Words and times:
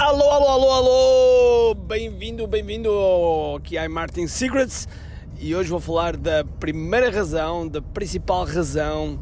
Alô, 0.00 0.30
alô, 0.30 0.48
alô, 0.48 0.72
alô! 0.72 1.74
Bem-vindo, 1.74 2.46
bem-vindo 2.46 2.88
ao 2.88 3.60
QI 3.60 3.86
Martin 3.86 4.26
Secrets 4.26 4.88
e 5.38 5.54
hoje 5.54 5.68
vou 5.68 5.78
falar 5.78 6.16
da 6.16 6.42
primeira 6.42 7.10
razão, 7.10 7.68
da 7.68 7.82
principal 7.82 8.46
razão, 8.46 9.20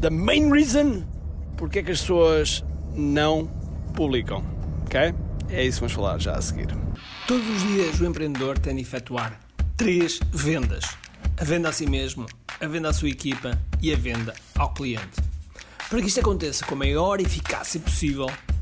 da 0.00 0.08
main 0.08 0.50
reason 0.50 1.04
porque 1.58 1.80
é 1.80 1.82
que 1.82 1.90
as 1.90 2.00
pessoas 2.00 2.64
não 2.94 3.50
publicam, 3.94 4.42
ok? 4.86 5.14
É 5.50 5.62
isso 5.62 5.76
que 5.76 5.80
vamos 5.80 5.92
falar 5.92 6.18
já 6.18 6.36
a 6.36 6.40
seguir. 6.40 6.68
Todos 7.26 7.46
os 7.46 7.62
dias 7.64 8.00
o 8.00 8.06
empreendedor 8.06 8.58
tem 8.58 8.76
de 8.76 8.80
efetuar 8.80 9.38
três 9.76 10.20
vendas: 10.32 10.86
a 11.38 11.44
venda 11.44 11.68
a 11.68 11.72
si 11.72 11.86
mesmo, 11.86 12.24
a 12.58 12.66
venda 12.66 12.88
à 12.88 12.94
sua 12.94 13.10
equipa 13.10 13.60
e 13.82 13.92
a 13.92 13.96
venda 13.96 14.32
ao 14.56 14.72
cliente. 14.72 15.20
Para 15.90 16.00
que 16.00 16.08
isto 16.08 16.20
aconteça 16.20 16.64
com 16.64 16.74
a 16.74 16.78
maior 16.78 17.20
eficácia 17.20 17.78
possível, 17.78 18.26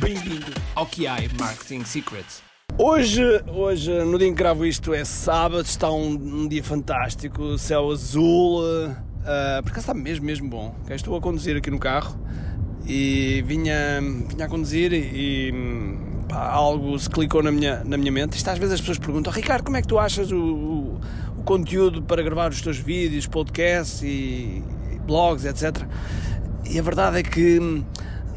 Bem-vindo 0.00 0.52
ao 0.74 0.84
QI 0.86 1.30
Marketing 1.38 1.84
Secrets. 1.84 2.42
Hoje, 2.76 3.22
hoje, 3.46 3.92
no 4.04 4.18
dia 4.18 4.26
em 4.26 4.32
que 4.32 4.38
gravo 4.38 4.66
isto, 4.66 4.92
é 4.92 5.04
sábado, 5.04 5.64
está 5.64 5.88
um, 5.88 6.10
um 6.14 6.48
dia 6.48 6.64
fantástico, 6.64 7.56
céu 7.56 7.88
azul, 7.92 8.60
uh, 8.60 9.62
por 9.62 9.70
acaso 9.70 9.78
está 9.78 9.94
mesmo, 9.94 10.26
mesmo 10.26 10.48
bom. 10.48 10.74
Okay? 10.82 10.96
Estou 10.96 11.16
a 11.16 11.20
conduzir 11.20 11.56
aqui 11.56 11.70
no 11.70 11.78
carro 11.78 12.18
e 12.86 13.44
vinha, 13.46 14.00
vinha 14.28 14.46
a 14.46 14.48
conduzir 14.48 14.92
e 14.92 15.54
pá, 16.28 16.48
algo 16.50 16.98
se 16.98 17.08
clicou 17.08 17.40
na 17.40 17.52
minha, 17.52 17.84
na 17.84 17.96
minha 17.96 18.10
mente. 18.10 18.36
Isto 18.36 18.50
às 18.50 18.58
vezes 18.58 18.74
as 18.74 18.80
pessoas 18.80 18.98
perguntam, 18.98 19.32
Ricardo, 19.32 19.62
como 19.64 19.76
é 19.76 19.82
que 19.82 19.88
tu 19.88 19.96
achas 19.96 20.32
o, 20.32 20.36
o, 20.36 21.00
o 21.38 21.42
conteúdo 21.44 22.02
para 22.02 22.20
gravar 22.20 22.50
os 22.50 22.60
teus 22.60 22.78
vídeos, 22.78 23.28
podcasts 23.28 24.02
e, 24.02 24.60
e 24.92 24.98
blogs, 25.06 25.44
etc. 25.44 25.84
E 26.68 26.80
a 26.80 26.82
verdade 26.82 27.18
é 27.18 27.22
que 27.22 27.84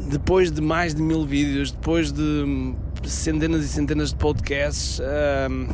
depois 0.10 0.52
de 0.52 0.62
mais 0.62 0.94
de 0.96 1.02
mil 1.02 1.26
vídeos, 1.26 1.72
depois 1.72 2.12
de 2.12 2.76
centenas 3.04 3.64
e 3.64 3.68
centenas 3.68 4.10
de 4.10 4.16
podcasts, 4.16 5.00
hum, 5.50 5.68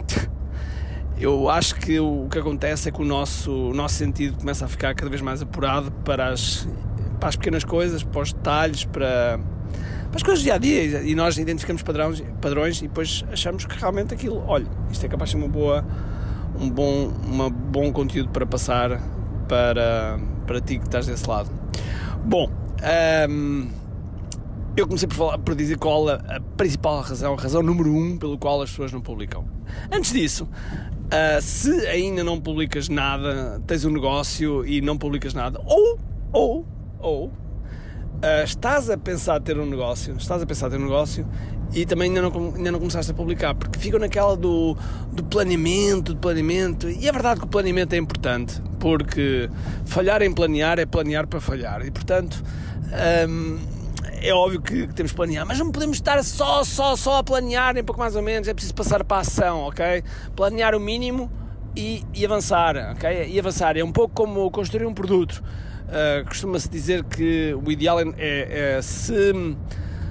eu 1.20 1.50
acho 1.50 1.76
que 1.76 2.00
o 2.00 2.28
que 2.30 2.40
acontece 2.40 2.90
é 2.90 2.92
que 2.92 3.02
o 3.02 3.06
nosso, 3.06 3.52
o 3.52 3.74
nosso 3.74 3.96
sentido 3.96 4.38
começa 4.38 4.66
a 4.66 4.68
ficar 4.68 4.94
cada 4.96 5.10
vez 5.10 5.22
mais 5.22 5.42
apurado 5.42 5.92
para 6.04 6.30
as, 6.30 6.68
para 7.20 7.30
as 7.30 7.36
pequenas 7.36 7.64
coisas, 7.64 8.04
para 8.04 8.22
os 8.22 8.34
detalhes, 8.34 8.86
para 8.86 9.40
para 10.10 10.18
as 10.18 10.24
coisas 10.24 10.42
do 10.42 10.46
dia 10.46 10.56
a 10.56 10.58
dia 10.58 11.02
e 11.02 11.14
nós 11.14 11.38
identificamos 11.38 11.84
padrões, 11.84 12.24
padrões 12.42 12.80
e 12.80 12.88
depois 12.88 13.26
achamos 13.30 13.66
que 13.66 13.78
realmente 13.78 14.14
aquilo, 14.14 14.42
olha, 14.48 14.66
isto 14.90 15.06
é 15.06 15.10
capaz 15.10 15.30
de 15.30 15.38
ser 15.38 15.44
uma 15.44 15.50
boa, 15.50 15.86
um 16.60 16.70
bom, 16.70 17.12
uma 17.26 17.50
bom 17.50 17.92
conteúdo 17.92 18.30
para 18.30 18.46
passar 18.46 19.02
para, 19.48 20.18
para 20.46 20.62
ti 20.62 20.80
que 20.80 20.86
estás 20.86 21.08
desse 21.08 21.28
lado. 21.28 21.50
Bom, 22.24 22.50
um, 23.30 23.68
eu 24.78 24.86
comecei 24.86 25.08
por, 25.08 25.16
falar, 25.16 25.38
por 25.40 25.56
dizer 25.56 25.78
qual 25.78 26.08
a, 26.08 26.14
a, 26.14 26.40
principal 26.56 27.02
razão, 27.02 27.34
a 27.34 27.42
razão 27.42 27.64
número 27.64 27.92
um 27.92 28.16
pelo 28.16 28.38
qual 28.38 28.62
as 28.62 28.70
pessoas 28.70 28.94
não 28.94 29.02
publicam. 29.02 29.44
Antes 29.92 30.14
disso, 30.14 30.44
uh, 30.46 31.42
se 31.42 31.72
ainda 31.88 32.24
não 32.24 32.40
publicas 32.40 32.88
nada, 32.88 33.60
tens 33.66 33.84
um 33.86 33.90
negócio 33.90 34.64
e 34.66 34.80
não 34.80 34.96
publicas 34.96 35.34
nada, 35.34 35.60
ou, 35.66 36.00
ou, 36.32 36.66
ou 37.00 37.34
Uh, 38.18 38.44
estás 38.44 38.90
a 38.90 38.98
pensar 38.98 39.40
ter 39.40 39.60
um 39.60 39.66
negócio, 39.68 40.16
estás 40.18 40.42
a 40.42 40.46
pensar 40.48 40.72
ter 40.72 40.78
um 40.78 40.86
negócio 40.86 41.24
e 41.72 41.86
também 41.86 42.10
ainda 42.10 42.20
não, 42.24 42.56
ainda 42.56 42.72
não 42.72 42.80
começaste 42.80 43.12
a 43.12 43.14
publicar, 43.14 43.54
porque 43.54 43.78
ficam 43.78 44.00
naquela 44.00 44.36
do, 44.36 44.76
do 45.14 45.24
planeamento, 45.24 46.16
do 46.16 46.20
planeamento, 46.20 46.90
e 46.90 47.08
é 47.08 47.12
verdade 47.12 47.40
que 47.40 47.46
o 47.46 47.50
planeamento 47.50 47.94
é 47.94 47.98
importante, 48.00 48.60
porque 48.80 49.48
falhar 49.86 50.24
em 50.24 50.34
planear 50.34 50.80
é 50.80 50.86
planear 50.88 51.28
para 51.28 51.40
falhar, 51.40 51.86
e 51.86 51.92
portanto 51.92 52.44
um, 53.30 53.60
é 54.22 54.34
óbvio 54.34 54.62
que, 54.62 54.88
temos 54.88 55.12
que 55.12 55.16
planear, 55.16 55.46
mas 55.46 55.60
não 55.60 55.72
podemos 55.72 55.98
estar 55.98 56.24
só, 56.24 56.64
só, 56.64 56.96
só 56.96 57.18
a 57.18 57.24
planear, 57.24 57.74
nem 57.74 57.84
pouco 57.84 58.00
mais 58.00 58.16
ou 58.16 58.22
menos, 58.22 58.48
é 58.48 58.54
preciso 58.54 58.74
passar 58.74 59.04
para 59.04 59.18
a 59.18 59.20
ação, 59.22 59.62
ok? 59.62 60.04
Planear 60.36 60.76
o 60.76 60.80
mínimo 60.80 61.32
e, 61.76 62.04
e 62.14 62.26
avançar, 62.26 62.76
ok? 62.92 63.28
E 63.30 63.40
avançar, 63.40 63.78
é 63.78 63.84
um 63.84 63.92
pouco 63.92 64.14
como 64.14 64.50
construir 64.52 64.86
um 64.86 64.94
produto. 64.94 65.44
Uh, 65.88 66.26
Costuma-se 66.28 66.70
dizer 66.70 67.04
que 67.04 67.54
o 67.54 67.72
ideal 67.72 68.00
é, 68.00 68.04
é, 68.18 68.76
é 68.78 68.82
se, 68.82 69.32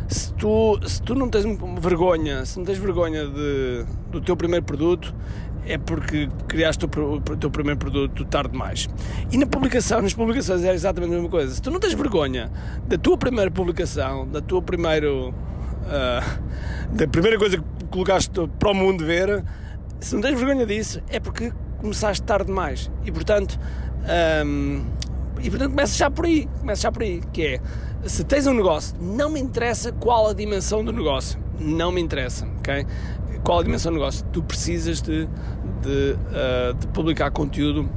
se, 0.08 0.32
tu, 0.34 0.78
se 0.86 1.02
tu 1.02 1.14
não 1.14 1.28
tens 1.28 1.44
vergonha, 1.80 2.44
se 2.46 2.58
não 2.58 2.64
tens 2.64 2.78
vergonha 2.78 3.26
de, 3.26 3.84
do 4.10 4.20
teu 4.20 4.36
primeiro 4.36 4.64
produto, 4.64 5.14
é 5.66 5.77
porque 5.77 6.28
criaste 6.47 6.84
o, 6.84 7.21
teu 7.37 7.50
primeiro 7.50 7.78
produto 7.78 8.25
tarde 8.25 8.53
demais. 8.53 8.88
E 9.31 9.37
na 9.37 9.47
publicação, 9.47 10.00
nas 10.00 10.15
publicações 10.15 10.65
é 10.65 10.72
exatamente 10.72 11.10
a 11.10 11.15
mesma 11.15 11.28
coisa. 11.28 11.54
Se 11.54 11.60
tu 11.60 11.71
não 11.71 11.81
tens 11.81 11.94
vergonha 11.94 12.50
da 12.87 12.97
tua 12.97 13.19
primeira 13.19 13.50
publicação, 13.50 14.27
da 14.27 14.41
tua 14.41 14.62
primeiro. 14.62 15.34
Uh, 15.87 16.94
da 16.94 17.06
primeira 17.06 17.38
coisa 17.38 17.59
que 17.59 17.84
colocaste 17.91 18.31
para 18.59 18.71
o 18.71 18.75
mundo 18.75 19.04
ver, 19.04 19.44
se 20.00 20.15
não 20.15 20.22
tens 20.22 20.38
vergonha 20.38 20.66
disso, 20.66 21.00
é 21.09 21.21
porque 21.21 21.53
começaste 21.78 22.22
tarde 22.22 22.47
demais. 22.47 22.91
E 23.04 23.12
portanto. 23.12 23.59
Um, 24.44 24.84
e 25.43 25.50
portanto 25.50 25.71
começa 25.71 25.97
já 25.97 26.10
por 26.10 26.25
aí, 26.25 26.48
começa 26.60 26.83
já 26.83 26.93
por 26.93 27.03
aí, 27.03 27.21
que 27.33 27.43
é, 27.43 27.60
se 28.06 28.25
tens 28.25 28.47
um 28.47 28.54
negócio, 28.54 28.97
não 29.00 29.31
me 29.31 29.41
interessa 29.41 29.93
qual 29.93 30.28
a 30.28 30.33
dimensão 30.33 30.84
do 30.84 30.93
negócio, 30.93 31.38
não 31.59 31.93
me 31.93 32.00
interessa, 32.00 32.47
ok? 32.59 32.87
Qual 33.46 33.60
a 33.60 33.62
dimensão 33.62 33.92
do 33.92 33.98
negócio, 33.98 34.26
tu 34.32 34.42
precisas 34.42 35.00
de, 35.00 35.24
de, 35.80 36.16
uh, 36.16 36.74
de 36.74 36.88
publicar 36.88 37.30
conteúdo 37.30 37.88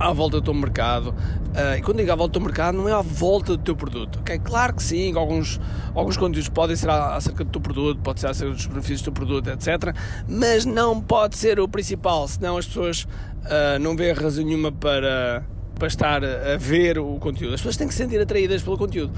à 0.00 0.14
volta 0.14 0.40
do 0.40 0.42
teu 0.42 0.54
mercado. 0.54 1.10
Uh, 1.10 1.76
e 1.76 1.82
quando 1.82 1.98
digo 1.98 2.10
à 2.10 2.16
volta 2.16 2.30
do 2.30 2.32
teu 2.32 2.42
mercado, 2.42 2.78
não 2.78 2.88
é 2.88 2.92
à 2.94 3.02
volta 3.02 3.54
do 3.54 3.62
teu 3.62 3.76
produto. 3.76 4.20
ok? 4.20 4.38
Claro 4.38 4.72
que 4.72 4.82
sim, 4.82 5.14
alguns, 5.14 5.60
alguns 5.94 6.16
conteúdos 6.16 6.48
podem 6.48 6.74
ser 6.74 6.88
acerca 6.88 7.44
do 7.44 7.50
teu 7.50 7.60
produto, 7.60 8.00
pode 8.00 8.20
ser 8.20 8.28
acerca 8.28 8.54
dos 8.54 8.64
benefícios 8.64 9.02
do 9.02 9.04
teu 9.04 9.12
produto, 9.12 9.50
etc. 9.50 9.94
Mas 10.26 10.64
não 10.64 11.02
pode 11.02 11.36
ser 11.36 11.60
o 11.60 11.68
principal, 11.68 12.26
senão 12.26 12.56
as 12.56 12.66
pessoas 12.66 13.02
uh, 13.02 13.78
não 13.78 13.94
veem 13.94 14.14
razão 14.14 14.42
nenhuma 14.42 14.72
para 14.72 15.44
para 15.74 15.88
estar 15.88 16.24
a 16.24 16.56
ver 16.56 16.96
o 16.96 17.18
conteúdo. 17.18 17.54
As 17.54 17.60
pessoas 17.60 17.76
têm 17.76 17.88
que 17.88 17.94
se 17.94 18.04
sentir 18.04 18.20
atraídas 18.20 18.62
pelo 18.62 18.78
conteúdo. 18.78 19.12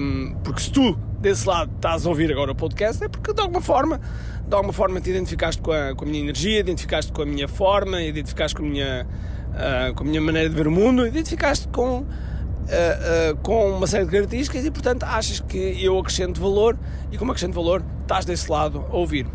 Um, 0.00 0.36
porque 0.44 0.60
se 0.60 0.70
tu, 0.70 0.96
desse 1.20 1.46
lado, 1.46 1.70
estás 1.76 2.06
a 2.06 2.08
ouvir 2.08 2.32
agora 2.32 2.52
o 2.52 2.54
podcast, 2.54 3.04
é 3.04 3.08
porque 3.08 3.32
de 3.32 3.40
alguma 3.40 3.60
forma, 3.60 4.00
de 4.46 4.54
alguma 4.54 4.72
forma 4.72 5.00
te 5.00 5.10
identificaste 5.10 5.60
com 5.60 5.70
a, 5.70 5.94
com 5.94 6.04
a 6.04 6.08
minha 6.08 6.22
energia, 6.22 6.60
identificaste 6.60 7.12
com 7.12 7.22
a 7.22 7.26
minha 7.26 7.46
forma, 7.46 8.02
identificaste 8.02 8.56
com 8.56 8.62
a 8.62 8.66
minha, 8.66 9.06
uh, 9.50 9.94
com 9.94 10.02
a 10.02 10.06
minha 10.06 10.20
maneira 10.20 10.48
de 10.48 10.54
ver 10.54 10.66
o 10.66 10.70
mundo, 10.70 11.06
identificaste 11.06 11.68
com, 11.68 11.98
uh, 11.98 12.02
uh, 12.02 13.36
com 13.42 13.70
uma 13.76 13.86
série 13.86 14.06
de 14.06 14.10
características 14.10 14.64
e, 14.64 14.70
portanto, 14.70 15.04
achas 15.04 15.40
que 15.40 15.84
eu 15.84 15.98
acrescento 15.98 16.40
valor 16.40 16.78
e, 17.12 17.18
como 17.18 17.32
acrescento 17.32 17.54
valor, 17.54 17.84
estás 18.00 18.24
desse 18.24 18.50
lado 18.50 18.86
a 18.90 18.96
ouvir. 18.96 19.26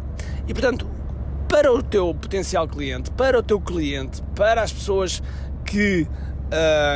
E, 0.48 0.54
portanto, 0.54 0.88
para 1.48 1.72
o 1.72 1.84
teu 1.84 2.16
potencial 2.16 2.68
cliente, 2.68 3.12
para 3.12 3.38
o 3.38 3.44
teu 3.44 3.62
cliente, 3.62 4.24
para 4.36 4.64
as 4.64 4.74
pessoas 4.74 5.22
que 5.64 6.08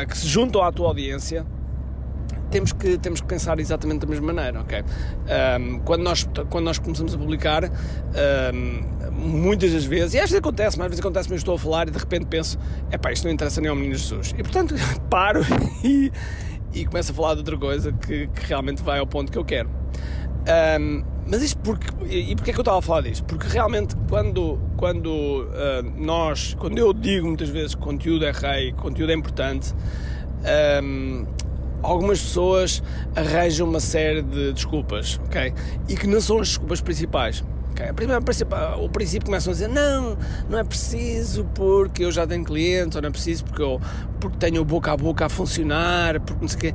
que 0.08 0.18
se 0.18 0.28
juntam 0.28 0.64
à 0.64 0.72
tua 0.72 0.88
audiência, 0.88 1.46
temos 2.50 2.74
que, 2.74 2.98
temos 2.98 3.22
que 3.22 3.28
pensar 3.28 3.60
exatamente 3.60 4.02
da 4.02 4.08
mesma 4.08 4.34
maneira, 4.34 4.62
ok? 4.62 4.82
Um, 4.82 5.80
quando, 5.80 6.02
nós, 6.02 6.28
quando 6.50 6.66
nós 6.66 6.80
começamos 6.80 7.14
a 7.14 7.18
publicar, 7.18 7.64
um, 7.66 9.12
muitas 9.12 9.74
das 9.74 9.86
vezes, 9.86 10.14
e 10.14 10.18
às 10.18 10.30
vezes 10.30 10.36
acontece, 10.36 10.78
mas 10.78 10.86
às 10.86 10.92
vezes 10.92 11.00
acontece, 11.00 11.30
mas 11.30 11.40
estou 11.40 11.56
a 11.56 11.60
falar 11.60 11.88
e 11.88 11.92
de 11.92 11.98
repente 11.98 12.26
penso, 12.26 12.58
é 12.92 12.98
pá, 12.98 13.12
isto 13.12 13.26
não 13.26 13.32
interessa 13.32 13.62
nem 13.62 13.70
ao 13.70 13.76
menino 13.76 13.96
Jesus. 13.96 14.34
E 14.38 14.44
portanto 14.44 14.76
paro 15.10 15.42
e, 15.84 16.12
e 16.74 16.86
começo 16.86 17.12
a 17.12 17.16
falar 17.16 17.34
de 17.34 17.40
outra 17.40 17.58
coisa 17.58 17.92
que, 17.92 18.28
que 18.28 18.46
realmente 18.46 18.82
vai 18.84 19.00
ao 19.00 19.08
ponto 19.08 19.32
que 19.32 19.38
eu 19.38 19.46
quero. 19.46 19.70
Um, 20.80 21.04
mas 21.28 21.44
isto 21.44 21.60
porque. 21.60 21.86
E 22.10 22.36
porquê 22.36 22.52
é 22.52 22.54
que 22.54 22.60
eu 22.60 22.64
estava 22.64 22.80
a 22.80 22.82
falar 22.82 23.02
disto? 23.02 23.24
Porque 23.26 23.48
realmente 23.48 23.96
quando, 24.08 24.60
quando 24.78 25.08
uh, 25.08 25.84
nós. 25.96 26.56
Quando 26.56 26.78
eu 26.80 26.92
digo 26.92 27.28
muitas 27.28 27.50
vezes 27.50 27.76
que 27.76 27.82
conteúdo 27.82 28.26
é 28.26 28.32
rei, 28.32 28.74
conteúdo 28.74 29.12
é 29.12 29.16
importante, 29.16 29.76
um, 30.84 31.26
algumas 31.82 32.22
pessoas 32.22 32.84
arranjam 33.16 33.68
uma 33.68 33.80
série 33.80 34.22
de 34.22 34.54
desculpas, 34.54 35.20
ok? 35.26 35.54
E 35.88 35.96
que 35.96 36.08
não 36.08 36.22
são 36.22 36.40
as 36.40 36.50
desculpas 36.50 36.82
principais. 36.82 37.44
Okay? 37.72 37.94
Primeiro, 37.94 38.22
o 38.84 38.90
princípio 38.90 39.26
começam 39.26 39.52
a 39.52 39.54
dizer 39.54 39.70
não, 39.70 40.18
não 40.50 40.60
é 40.60 40.64
preciso 40.64 41.46
porque 41.56 42.04
eu 42.04 42.12
já 42.12 42.28
tenho 42.28 42.44
clientes, 42.44 42.96
ou 42.96 43.02
não 43.02 43.10
é 43.10 43.12
preciso 43.12 43.46
porque 43.46 43.62
eu 43.62 43.80
porque 44.20 44.38
tenho 44.38 44.66
boca 44.66 44.92
a 44.92 44.98
boca 44.98 45.26
a 45.26 45.30
funcionar, 45.30 46.20
porque 46.20 46.42
não 46.42 46.48
sei 46.48 46.58
o 46.58 46.62
quê. 46.62 46.74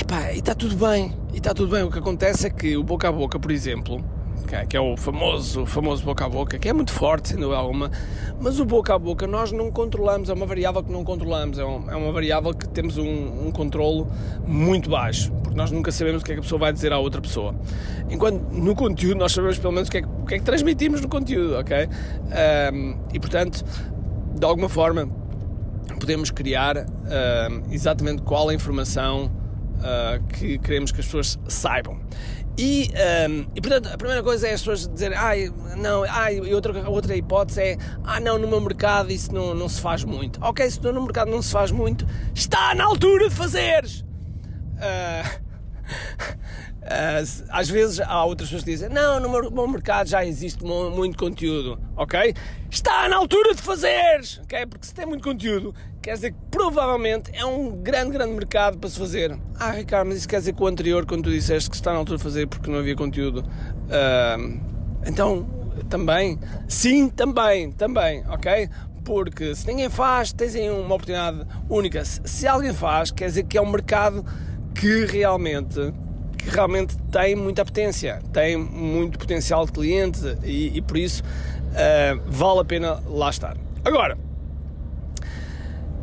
Epá, 0.00 0.32
e 0.32 0.38
está 0.38 0.54
tudo 0.54 0.76
bem, 0.76 1.16
e 1.32 1.36
está 1.36 1.54
tudo 1.54 1.70
bem. 1.70 1.84
O 1.84 1.90
que 1.90 1.98
acontece 1.98 2.46
é 2.46 2.50
que 2.50 2.76
o 2.76 2.82
boca 2.82 3.08
a 3.08 3.12
boca, 3.12 3.38
por 3.38 3.52
exemplo, 3.52 4.04
que 4.66 4.76
é 4.76 4.80
o 4.80 4.96
famoso, 4.96 5.64
famoso 5.64 6.04
boca 6.04 6.24
a 6.24 6.28
boca, 6.28 6.58
que 6.58 6.68
é 6.68 6.72
muito 6.72 6.92
forte, 6.92 7.28
sem 7.28 7.38
dúvida 7.38 7.56
alguma, 7.56 7.90
mas 8.40 8.58
o 8.58 8.64
boca 8.64 8.94
a 8.94 8.98
boca 8.98 9.26
nós 9.26 9.52
não 9.52 9.70
controlamos, 9.70 10.28
é 10.28 10.32
uma 10.32 10.46
variável 10.46 10.82
que 10.82 10.90
não 10.90 11.04
controlamos, 11.04 11.58
é, 11.58 11.64
um, 11.64 11.90
é 11.90 11.96
uma 11.96 12.12
variável 12.12 12.52
que 12.52 12.68
temos 12.68 12.98
um, 12.98 13.46
um 13.46 13.52
controlo 13.52 14.08
muito 14.46 14.90
baixo, 14.90 15.30
porque 15.42 15.56
nós 15.56 15.70
nunca 15.70 15.92
sabemos 15.92 16.22
o 16.22 16.24
que 16.24 16.32
é 16.32 16.34
que 16.34 16.40
a 16.40 16.42
pessoa 16.42 16.58
vai 16.58 16.72
dizer 16.72 16.92
à 16.92 16.98
outra 16.98 17.20
pessoa. 17.20 17.54
Enquanto 18.10 18.40
no 18.52 18.74
conteúdo 18.74 19.18
nós 19.18 19.32
sabemos 19.32 19.58
pelo 19.58 19.72
menos 19.72 19.88
o 19.88 19.92
que 19.92 19.98
é 19.98 20.02
que, 20.02 20.08
que, 20.26 20.34
é 20.34 20.38
que 20.38 20.44
transmitimos 20.44 21.00
no 21.00 21.08
conteúdo, 21.08 21.56
ok? 21.56 21.88
Um, 22.72 22.96
e 23.12 23.20
portanto, 23.20 23.64
de 24.38 24.44
alguma 24.44 24.68
forma, 24.68 25.08
podemos 25.98 26.30
criar 26.30 26.86
exatamente 27.70 28.22
qual 28.22 28.48
a 28.48 28.54
informação 28.54 29.30
uh, 29.80 30.22
que 30.28 30.58
queremos 30.58 30.92
que 30.92 31.00
as 31.00 31.06
pessoas 31.06 31.38
saibam. 31.48 31.98
E, 32.58 32.90
um, 33.28 33.46
e 33.54 33.60
portanto, 33.60 33.88
a 33.92 33.96
primeira 33.96 34.22
coisa 34.22 34.46
é 34.48 34.52
as 34.52 34.60
pessoas 34.60 34.86
dizerem, 34.86 35.16
ai, 35.16 35.52
não, 35.76 36.04
ai, 36.04 36.36
e 36.36 36.54
outra, 36.54 36.88
outra 36.90 37.16
hipótese 37.16 37.60
é, 37.60 37.78
ah, 38.04 38.20
não, 38.20 38.38
no 38.38 38.46
meu 38.46 38.60
mercado 38.60 39.10
isso 39.10 39.32
não, 39.32 39.54
não 39.54 39.68
se 39.68 39.80
faz 39.80 40.04
muito. 40.04 40.38
Ok, 40.42 40.70
se 40.70 40.80
no 40.80 41.02
mercado 41.02 41.30
não 41.30 41.40
se 41.40 41.52
faz 41.52 41.70
muito, 41.70 42.06
está 42.34 42.74
na 42.74 42.84
altura 42.84 43.28
de 43.28 43.34
fazeres! 43.34 44.00
Uh, 44.00 45.40
às 47.50 47.68
vezes 47.68 48.00
há 48.00 48.24
outras 48.24 48.48
pessoas 48.48 48.64
que 48.64 48.70
dizem: 48.70 48.88
Não, 48.88 49.20
no 49.20 49.50
meu 49.50 49.68
mercado 49.68 50.08
já 50.08 50.24
existe 50.24 50.64
muito 50.64 51.18
conteúdo, 51.18 51.78
ok? 51.94 52.34
Está 52.70 53.08
na 53.08 53.16
altura 53.16 53.54
de 53.54 53.60
fazeres, 53.60 54.40
ok? 54.44 54.66
Porque 54.66 54.86
se 54.86 54.94
tem 54.94 55.04
muito 55.04 55.22
conteúdo, 55.22 55.74
quer 56.00 56.14
dizer 56.14 56.32
que 56.32 56.38
provavelmente 56.50 57.30
é 57.34 57.44
um 57.44 57.70
grande, 57.82 58.12
grande 58.12 58.32
mercado 58.32 58.78
para 58.78 58.88
se 58.88 58.98
fazer. 58.98 59.38
Ah, 59.58 59.72
Ricardo, 59.72 60.08
mas 60.08 60.18
isso 60.18 60.28
quer 60.28 60.38
dizer 60.38 60.54
que 60.54 60.62
o 60.62 60.66
anterior, 60.66 61.04
quando 61.04 61.24
tu 61.24 61.30
disseste 61.30 61.68
que 61.68 61.76
está 61.76 61.92
na 61.92 61.98
altura 61.98 62.16
de 62.16 62.24
fazer 62.24 62.46
porque 62.46 62.70
não 62.70 62.78
havia 62.78 62.96
conteúdo, 62.96 63.40
uh, 63.40 64.60
então 65.06 65.46
também? 65.88 66.38
Sim, 66.66 67.08
também, 67.08 67.72
também, 67.72 68.24
ok? 68.28 68.70
Porque 69.04 69.54
se 69.54 69.66
ninguém 69.66 69.90
faz, 69.90 70.32
tens 70.32 70.54
aí 70.54 70.70
uma 70.70 70.94
oportunidade 70.94 71.46
única. 71.68 72.04
Se 72.04 72.46
alguém 72.46 72.72
faz, 72.72 73.10
quer 73.10 73.26
dizer 73.26 73.44
que 73.44 73.58
é 73.58 73.60
um 73.60 73.70
mercado 73.70 74.24
que 74.74 75.04
realmente 75.06 75.92
que 76.42 76.50
realmente 76.50 76.96
tem 77.10 77.34
muita 77.34 77.64
potência, 77.64 78.20
tem 78.32 78.56
muito 78.56 79.18
potencial 79.18 79.66
de 79.66 79.72
cliente 79.72 80.20
e, 80.42 80.76
e 80.78 80.82
por 80.82 80.96
isso 80.96 81.22
uh, 81.22 82.20
vale 82.26 82.60
a 82.60 82.64
pena 82.64 83.02
lá 83.06 83.30
estar. 83.30 83.56
Agora, 83.84 84.18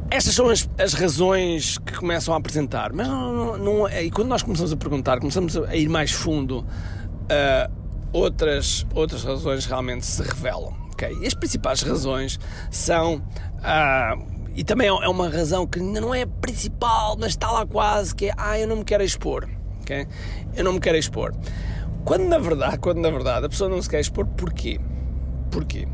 estas 0.10 0.34
são 0.34 0.50
as, 0.50 0.69
as, 0.78 0.94
razões 0.94 1.78
que 1.78 1.94
começam 1.94 2.34
a 2.34 2.38
apresentar, 2.38 2.94
mas 2.94 3.07
não, 3.07 3.34
não, 3.34 3.57
não, 3.57 3.88
é, 3.88 4.04
e 4.04 4.12
quando 4.12 4.30
nós 4.30 4.42
começamos 4.42 4.72
a 4.72 4.78
perguntar, 4.78 5.19
começamos 5.19 5.57
a 5.57 5.75
ir 5.75 5.89
mais 5.89 6.12
fundo, 6.12 6.60
uh, 6.60 7.72
outras, 8.13 8.86
outras 8.94 9.24
razões 9.24 9.66
realmente 9.66 10.06
se 10.06 10.22
revelam. 10.22 10.74
Okay? 10.94 11.16
E 11.22 11.28
as 11.28 11.33
principais 11.33 11.81
razões 11.81 12.40
são. 12.72 13.16
Uh, 13.57 14.38
e 14.56 14.63
também 14.63 14.88
é 14.88 15.07
uma 15.07 15.30
razão 15.30 15.68
que 15.68 15.80
não 15.80 16.16
é 16.16 16.25
principal, 16.25 17.16
mas 17.19 17.30
está 17.30 17.51
lá 17.51 17.63
quase, 17.63 18.16
que 18.16 18.25
é 18.25 18.33
ah, 18.36 18.57
eu 18.57 18.68
não 18.68 18.78
me 18.78 18.83
quero 18.83 19.04
expor 19.04 19.48
ok? 19.88 20.07
Eu 20.56 20.63
não 20.63 20.74
me 20.74 20.80
quero 20.80 20.98
expor. 20.98 21.34
Quando 22.04 22.25
na 22.25 22.38
verdade, 22.38 22.78
quando 22.80 23.00
na 23.00 23.10
verdade 23.10 23.45
a 23.45 23.50
pessoa 23.50 23.69
não 23.69 23.81
se 23.81 23.89
quer 23.89 24.01
expor, 24.01 24.25
porquê? 24.25 24.80
Porquê? 25.51 25.88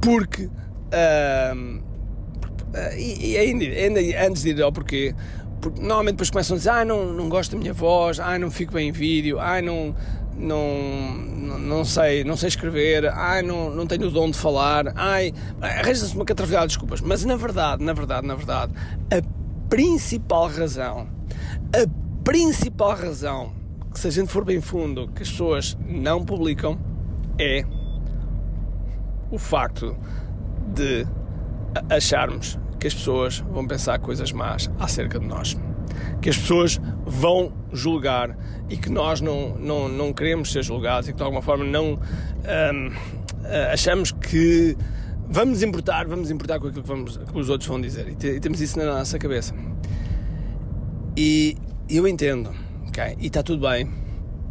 Porque 0.00 0.44
uh, 0.44 1.82
e, 2.96 3.32
e 3.32 3.36
ainda, 3.36 3.64
ainda, 3.64 4.00
antes 4.26 4.42
de 4.42 4.50
ir 4.50 4.62
ao 4.62 4.72
porquê, 4.72 5.14
porque 5.60 5.80
normalmente 5.80 6.14
depois 6.14 6.30
começam 6.30 6.54
a 6.54 6.58
dizer 6.58 6.70
ah, 6.70 6.84
não, 6.84 7.12
não 7.12 7.28
gosto 7.28 7.52
da 7.52 7.58
minha 7.58 7.72
voz, 7.72 8.18
ah, 8.20 8.38
não 8.38 8.50
fico 8.50 8.72
bem 8.72 8.88
em 8.88 8.92
vídeo, 8.92 9.38
ah, 9.38 9.62
não, 9.62 9.94
não, 10.36 11.58
não, 11.58 11.84
sei, 11.84 12.24
não 12.24 12.36
sei 12.36 12.48
escrever, 12.48 13.06
ai, 13.06 13.42
não, 13.42 13.70
não 13.70 13.86
tenho 13.86 14.08
o 14.08 14.10
dom 14.10 14.30
de 14.30 14.36
falar, 14.36 14.92
ai, 14.96 15.32
arranja-se 15.60 16.14
uma 16.14 16.24
catrafilhada 16.24 16.66
de 16.66 16.72
desculpas. 16.72 17.00
Mas 17.00 17.24
na 17.24 17.36
verdade, 17.36 17.84
na 17.84 17.92
verdade, 17.92 18.26
na 18.26 18.34
verdade, 18.34 18.72
a 19.12 19.68
principal 19.68 20.48
razão, 20.48 21.08
a 21.72 22.03
principal 22.34 22.96
razão 22.96 23.52
que, 23.92 24.00
se 24.00 24.08
a 24.08 24.10
gente 24.10 24.26
for 24.28 24.44
bem 24.44 24.60
fundo, 24.60 25.06
que 25.06 25.22
as 25.22 25.30
pessoas 25.30 25.78
não 25.86 26.24
publicam 26.24 26.76
é 27.38 27.64
o 29.30 29.38
facto 29.38 29.96
de 30.74 31.06
acharmos 31.88 32.58
que 32.80 32.88
as 32.88 32.94
pessoas 32.94 33.38
vão 33.38 33.64
pensar 33.68 34.00
coisas 34.00 34.32
más 34.32 34.68
acerca 34.80 35.20
de 35.20 35.28
nós. 35.28 35.56
Que 36.20 36.28
as 36.28 36.36
pessoas 36.36 36.80
vão 37.06 37.52
julgar 37.72 38.36
e 38.68 38.76
que 38.76 38.90
nós 38.90 39.20
não, 39.20 39.56
não, 39.56 39.88
não 39.88 40.12
queremos 40.12 40.50
ser 40.50 40.64
julgados 40.64 41.08
e 41.08 41.12
que 41.12 41.18
de 41.18 41.22
alguma 41.22 41.40
forma 41.40 41.64
não 41.64 41.92
hum, 41.92 42.90
achamos 43.72 44.10
que 44.10 44.76
vamos 45.28 45.62
importar, 45.62 46.08
vamos 46.08 46.32
importar 46.32 46.58
com 46.58 46.66
aquilo 46.66 46.82
que, 46.82 46.88
vamos, 46.88 47.16
que 47.16 47.38
os 47.38 47.48
outros 47.48 47.68
vão 47.68 47.80
dizer. 47.80 48.08
E, 48.08 48.26
e 48.26 48.40
temos 48.40 48.60
isso 48.60 48.76
na 48.76 48.86
nossa 48.86 49.20
cabeça. 49.20 49.54
E 51.16 51.56
eu 51.96 52.08
entendo, 52.08 52.50
ok? 52.88 53.16
E 53.18 53.26
está 53.26 53.42
tudo 53.42 53.68
bem, 53.68 53.88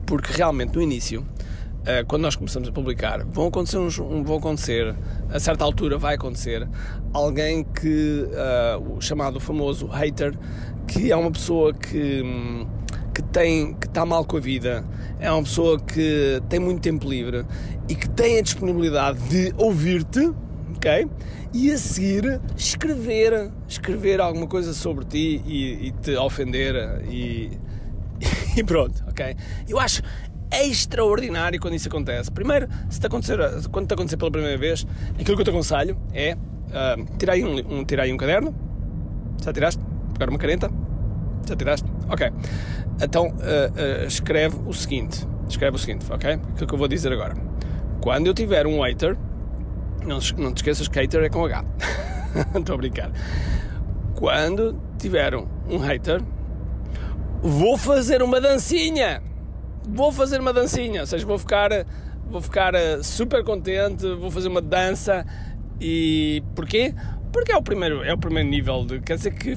porque 0.06 0.32
realmente 0.32 0.76
no 0.76 0.82
início, 0.82 1.22
uh, 1.22 2.06
quando 2.08 2.22
nós 2.22 2.36
começamos 2.36 2.70
a 2.70 2.72
publicar, 2.72 3.26
vão 3.26 3.48
acontecer, 3.48 3.78
uns, 3.78 3.98
vão 3.98 4.38
acontecer, 4.38 4.96
a 5.30 5.40
certa 5.40 5.64
altura 5.64 5.98
vai 5.98 6.16
acontecer, 6.16 6.68
alguém 7.12 7.64
que, 7.64 8.28
uh, 8.28 8.98
o 8.98 9.02
chamado 9.02 9.40
famoso 9.40 9.88
hater, 9.88 10.38
que 10.88 11.12
é 11.12 11.16
uma 11.16 11.32
pessoa 11.32 11.74
que, 11.74 12.24
que 13.14 13.22
tem, 13.24 13.74
que 13.74 13.88
está 13.88 14.06
mal 14.06 14.26
com 14.26 14.38
a 14.38 14.40
vida, 14.40 14.86
é 15.20 15.32
uma 15.32 15.44
pessoa 15.44 15.80
que 15.80 16.42
tem 16.50 16.60
muito 16.60 16.82
tempo 16.82 17.10
livre 17.10 17.46
e 17.90 17.96
que 17.96 18.10
tem 18.10 18.38
a 18.38 18.42
disponibilidade 18.42 19.20
de 19.30 19.54
ouvir-te, 19.58 20.32
ok? 20.84 21.08
E 21.54 21.72
a 21.72 21.78
seguir 21.78 22.42
escrever, 22.58 23.50
escrever 23.68 24.20
alguma 24.20 24.48
coisa 24.48 24.74
sobre 24.74 25.06
ti 25.06 25.42
e, 25.46 25.88
e 25.88 25.92
te 25.92 26.16
ofender 26.18 26.76
e, 27.08 27.52
e 28.58 28.64
pronto, 28.64 29.02
ok? 29.08 29.36
Eu 29.68 29.80
acho 29.80 30.02
extraordinário 30.52 31.60
quando 31.60 31.76
isso 31.76 31.88
acontece. 31.88 32.30
Primeiro, 32.30 32.68
se 32.90 33.00
te 33.00 33.08
acontecer, 33.08 33.40
quando 33.72 33.88
te 33.88 33.94
acontecer 33.94 34.18
pela 34.18 34.30
primeira 34.30 34.58
vez, 34.58 34.86
aquilo 35.20 35.38
que 35.38 35.42
eu 35.42 35.46
te 35.46 35.50
aconselho 35.50 35.98
é 36.14 36.36
uh, 36.36 37.18
tirar, 37.18 37.34
aí 37.34 37.44
um, 37.44 37.80
um, 37.80 37.86
tirar 37.86 38.04
aí 38.04 38.14
um 38.14 38.18
caderno. 38.18 38.54
Já 39.42 39.54
tiraste? 39.54 39.82
Pegar 40.14 40.30
uma 40.30 40.38
caneta? 40.38 40.70
Já 41.48 41.56
tiraste? 41.56 41.90
Ok. 42.10 42.30
Então 43.02 43.28
uh, 43.28 43.30
uh, 43.30 44.08
escreve 44.08 44.58
o 44.66 44.74
seguinte. 44.74 45.26
Escreve 45.48 45.76
o 45.76 45.80
seguinte, 45.80 46.06
ok? 46.12 46.34
Aquilo 46.34 46.68
que 46.68 46.74
eu 46.74 46.80
vou 46.80 46.88
dizer 46.88 47.12
agora. 47.12 47.36
Quando 48.02 48.28
eu 48.28 48.34
tiver 48.34 48.68
um 48.68 48.82
hater 48.82 49.18
não, 50.06 50.20
não 50.38 50.54
te 50.54 50.58
esqueças 50.58 50.88
que 50.88 51.00
hater 51.00 51.24
é 51.24 51.30
com 51.30 51.46
H. 51.46 51.64
Estou 52.56 52.76
a 52.76 52.78
brincar. 52.78 53.12
Quando 54.16 54.80
tiver 54.98 55.36
um 55.36 55.78
hater, 55.78 56.22
vou 57.42 57.78
fazer 57.78 58.22
uma 58.22 58.40
dancinha. 58.40 59.22
Vou 59.88 60.12
fazer 60.12 60.40
uma 60.40 60.54
dancinha. 60.54 61.02
Ou 61.02 61.08
seja, 61.08 61.26
vou 61.26 61.38
ficar, 61.38 61.70
vou 62.30 62.42
ficar 62.42 62.74
eh, 62.74 63.04
super 63.04 63.44
contente, 63.44 64.08
vou 64.16 64.32
fazer 64.32 64.48
uma 64.48 64.62
dança. 64.62 65.26
E 65.80 66.44
porquê? 66.56 66.94
Porque 67.32 67.52
é 67.52 67.58
o 67.58 67.62
primeiro, 67.62 68.04
é 68.04 68.14
o 68.14 68.18
primeiro 68.18 68.50
nível 68.50 68.86
de. 68.86 69.02
Quer 69.02 69.18
dizer 69.18 69.34
que, 69.34 69.56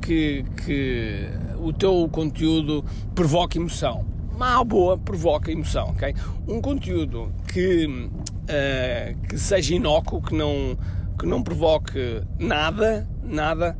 que, 0.00 0.44
que 0.64 1.28
o 1.58 1.72
teu 1.72 2.08
conteúdo 2.10 2.84
provoca 3.14 3.56
emoção. 3.56 4.04
Má 4.36 4.64
boa 4.64 4.98
provoca 4.98 5.52
emoção, 5.52 5.90
ok? 5.90 6.14
Um 6.48 6.60
conteúdo 6.60 7.32
que 7.46 8.10
uh, 8.44 9.26
que 9.26 9.38
seja 9.38 9.74
inócuo, 9.74 10.22
que 10.22 10.34
não, 10.34 10.76
que 11.18 11.26
não 11.26 11.42
provoque 11.42 12.22
nada, 12.38 13.08
nada, 13.22 13.76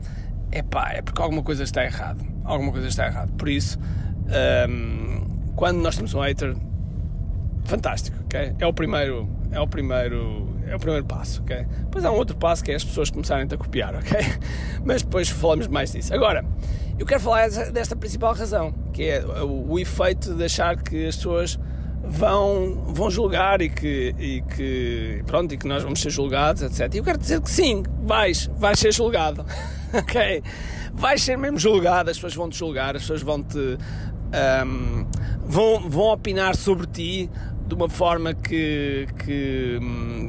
é 0.50 0.62
pá, 0.62 0.92
é 0.92 1.02
porque 1.02 1.20
alguma 1.20 1.42
coisa 1.42 1.64
está 1.64 1.84
errado. 1.84 2.24
Alguma 2.44 2.72
coisa 2.72 2.88
está 2.88 3.06
errado. 3.06 3.32
Por 3.32 3.48
isso, 3.48 3.78
um, 3.78 4.32
ehm, 4.32 5.52
quando 5.54 5.78
nós 5.78 5.96
temos 5.96 6.12
um 6.14 6.20
hater, 6.20 6.56
fantástico, 7.64 8.18
ok? 8.24 8.54
É 8.58 8.66
o 8.66 8.72
primeiro, 8.72 9.28
é 9.50 9.60
o 9.60 9.66
primeiro, 9.66 10.48
é 10.66 10.74
o 10.74 10.78
primeiro 10.78 11.04
passo, 11.04 11.42
ok? 11.42 11.66
Depois 11.84 12.04
há 12.04 12.10
um 12.10 12.16
outro 12.16 12.36
passo 12.36 12.62
que 12.62 12.72
é 12.72 12.74
as 12.74 12.84
pessoas 12.84 13.10
começarem 13.10 13.46
a 13.50 13.56
copiar, 13.56 13.94
ok? 13.94 14.18
Mas 14.84 15.02
depois 15.02 15.28
falamos 15.28 15.68
mais 15.68 15.92
disso. 15.92 16.12
Agora, 16.12 16.44
eu 16.98 17.06
quero 17.06 17.20
falar 17.20 17.48
desta 17.48 17.96
principal 17.96 18.34
razão, 18.34 18.72
que 18.92 19.04
é 19.04 19.24
o, 19.24 19.72
o 19.72 19.78
efeito 19.78 20.34
de 20.34 20.44
achar 20.44 20.76
que 20.76 21.06
as 21.06 21.16
pessoas 21.16 21.58
vão, 22.12 22.84
vão 22.88 23.10
julgar 23.10 23.62
e 23.62 23.68
que, 23.70 24.14
e 24.18 24.42
que 24.42 25.22
pronto 25.26 25.54
e 25.54 25.56
que 25.56 25.66
nós 25.66 25.82
vamos 25.82 26.00
ser 26.00 26.10
julgados, 26.10 26.62
etc. 26.62 26.94
E 26.94 26.98
eu 26.98 27.04
quero 27.04 27.18
dizer 27.18 27.40
que 27.40 27.50
sim, 27.50 27.82
vais, 28.02 28.50
vais 28.58 28.78
ser 28.78 28.92
julgado, 28.92 29.44
ok? 29.92 30.42
Vais 30.92 31.22
ser 31.22 31.38
mesmo 31.38 31.58
julgado, 31.58 32.10
as 32.10 32.16
pessoas 32.16 32.34
vão 32.34 32.50
te 32.50 32.58
julgar, 32.58 32.96
as 32.96 33.02
pessoas 33.02 33.22
vão 33.22 33.42
te 33.42 33.78
um, 34.32 35.06
vão, 35.46 35.88
vão 35.88 36.12
opinar 36.12 36.54
sobre 36.54 36.86
ti 36.86 37.30
de 37.66 37.74
uma 37.74 37.88
forma 37.88 38.34
que, 38.34 39.06
que, 39.24 39.78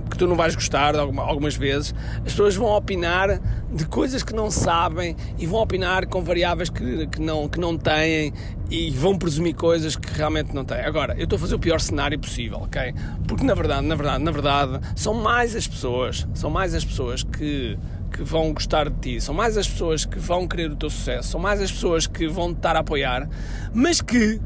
que 0.10 0.18
tu 0.18 0.28
não 0.28 0.36
vais 0.36 0.56
gostar 0.56 0.96
alguma, 0.96 1.24
algumas 1.24 1.56
vezes. 1.56 1.94
As 2.18 2.32
pessoas 2.32 2.56
vão 2.56 2.70
opinar 2.76 3.40
de 3.72 3.86
coisas 3.86 4.24
que 4.24 4.34
não 4.34 4.50
sabem 4.50 5.16
e 5.38 5.46
vão 5.46 5.62
opinar 5.62 6.08
com 6.08 6.24
variáveis 6.24 6.70
que, 6.70 7.08
que, 7.08 7.22
não, 7.22 7.48
que 7.48 7.60
não 7.60 7.78
têm 7.78 8.34
e 8.70 8.92
vão 8.92 9.18
presumir 9.18 9.56
coisas 9.56 9.96
que 9.96 10.12
realmente 10.14 10.54
não 10.54 10.64
têm. 10.64 10.82
Agora, 10.82 11.16
eu 11.18 11.24
estou 11.24 11.38
a 11.38 11.40
fazer 11.40 11.56
o 11.56 11.60
pior 11.60 11.80
cenário 11.80 12.18
possível, 12.20 12.60
ok? 12.60 12.94
Porque 13.28 13.44
na 13.44 13.54
verdade, 13.54 13.86
na 13.86 13.96
verdade, 13.96 14.24
na 14.24 14.32
verdade, 14.32 14.80
são 14.96 15.14
mais 15.14 15.56
as 15.56 15.68
pessoas, 15.68 16.28
são 16.34 16.50
mais 16.50 16.74
as 16.74 16.86
pessoas 16.86 17.24
que 17.24 17.78
que 18.14 18.22
vão 18.22 18.54
gostar 18.54 18.90
de 18.90 19.00
ti, 19.00 19.20
são 19.20 19.34
mais 19.34 19.58
as 19.58 19.68
pessoas 19.68 20.06
que 20.06 20.20
vão 20.20 20.48
querer 20.48 20.70
o 20.70 20.76
teu 20.76 20.88
sucesso, 20.88 21.30
são 21.30 21.40
mais 21.40 21.60
as 21.60 21.72
pessoas 21.72 22.06
que 22.06 22.28
vão 22.28 22.54
te 22.54 22.58
estar 22.58 22.76
a 22.76 22.80
apoiar, 22.80 23.28
mas 23.74 24.02
que 24.02 24.40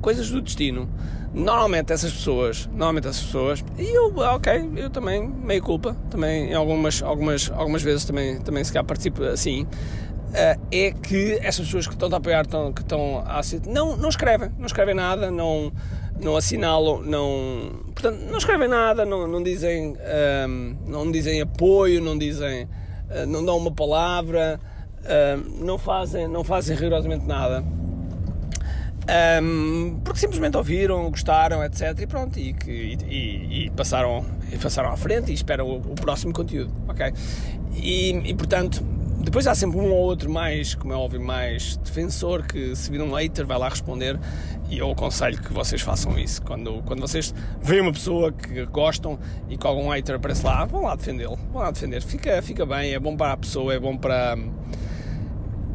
coisas 0.00 0.30
do 0.30 0.40
destino 0.40 0.88
normalmente 1.32 1.92
essas 1.92 2.12
pessoas, 2.12 2.66
normalmente 2.72 3.06
essas 3.08 3.22
pessoas, 3.22 3.64
e 3.78 3.96
eu, 3.96 4.12
ok, 4.16 4.70
eu 4.76 4.90
também, 4.90 5.26
meio 5.28 5.62
culpa, 5.62 5.96
também 6.10 6.52
algumas, 6.52 7.02
algumas, 7.02 7.50
algumas 7.54 7.82
vezes 7.82 8.04
também, 8.04 8.40
também 8.40 8.64
se 8.64 8.72
calhar 8.72 8.84
participo 8.84 9.22
assim, 9.24 9.62
uh, 9.62 10.60
é 10.72 10.92
que 10.92 11.38
essas 11.40 11.66
pessoas 11.66 11.86
que 11.86 11.94
estão 11.94 12.08
a 12.12 12.16
apoiar, 12.16 12.42
estão, 12.42 12.72
que 12.72 12.82
estão 12.82 13.18
a 13.24 13.40
não, 13.66 13.96
não 13.96 14.08
escrevem, 14.08 14.50
não 14.58 14.66
escrevem 14.66 14.94
nada, 14.94 15.30
não, 15.30 15.72
não 16.20 16.36
assinalam, 16.36 17.00
não, 17.02 17.80
portanto, 17.94 18.18
não 18.28 18.38
escrevem 18.38 18.68
nada, 18.68 19.04
não, 19.04 19.28
não 19.28 19.42
dizem, 19.42 19.92
um, 19.92 19.96
ehm, 20.00 20.76
não 20.86 21.10
dizem 21.10 21.40
apoio, 21.40 22.00
não 22.00 22.18
dizem, 22.18 22.68
não 23.26 23.44
dão 23.44 23.56
uma 23.56 23.72
palavra, 23.72 24.60
não 25.58 25.78
fazem, 25.78 26.28
não 26.28 26.44
fazem 26.44 26.76
rigorosamente 26.76 27.26
nada. 27.26 27.64
Um, 29.10 30.00
porque 30.04 30.20
simplesmente 30.20 30.56
ouviram, 30.56 31.10
gostaram, 31.10 31.64
etc. 31.64 31.98
E 32.00 32.06
pronto, 32.06 32.38
e, 32.38 32.54
e, 32.68 33.64
e 33.66 33.70
passaram, 33.70 34.24
e 34.52 34.56
passaram 34.56 34.90
à 34.92 34.96
frente 34.96 35.32
e 35.32 35.34
esperam 35.34 35.66
o, 35.66 35.78
o 35.78 35.94
próximo 35.96 36.32
conteúdo, 36.32 36.72
ok? 36.88 37.12
E, 37.74 38.34
portanto, 38.34 38.84
depois 39.22 39.46
há 39.48 39.54
sempre 39.54 39.78
um 39.78 39.90
ou 39.90 39.96
outro 39.96 40.30
mais, 40.30 40.74
como 40.76 40.92
é 40.92 40.96
óbvio, 40.96 41.20
mais 41.20 41.76
defensor 41.78 42.44
que 42.44 42.74
se 42.76 42.90
vir 42.90 43.02
um 43.02 43.12
hater 43.14 43.44
vai 43.44 43.58
lá 43.58 43.68
responder 43.68 44.18
e 44.68 44.78
eu 44.78 44.90
aconselho 44.90 45.42
que 45.42 45.52
vocês 45.52 45.80
façam 45.80 46.16
isso. 46.16 46.40
Quando, 46.42 46.80
quando 46.84 47.00
vocês 47.00 47.34
veem 47.60 47.80
uma 47.80 47.92
pessoa 47.92 48.30
que 48.30 48.64
gostam 48.66 49.18
e 49.48 49.58
que 49.58 49.66
algum 49.66 49.88
hater 49.88 50.16
aparece 50.16 50.44
lá, 50.44 50.64
vão 50.64 50.82
lá 50.82 50.94
defendê-lo, 50.94 51.36
vão 51.52 51.62
lá 51.62 51.70
defender. 51.72 52.00
Fica, 52.02 52.40
fica 52.42 52.64
bem, 52.64 52.94
é 52.94 52.98
bom 53.00 53.16
para 53.16 53.32
a 53.32 53.36
pessoa, 53.36 53.74
é 53.74 53.78
bom 53.78 53.96
para... 53.96 54.38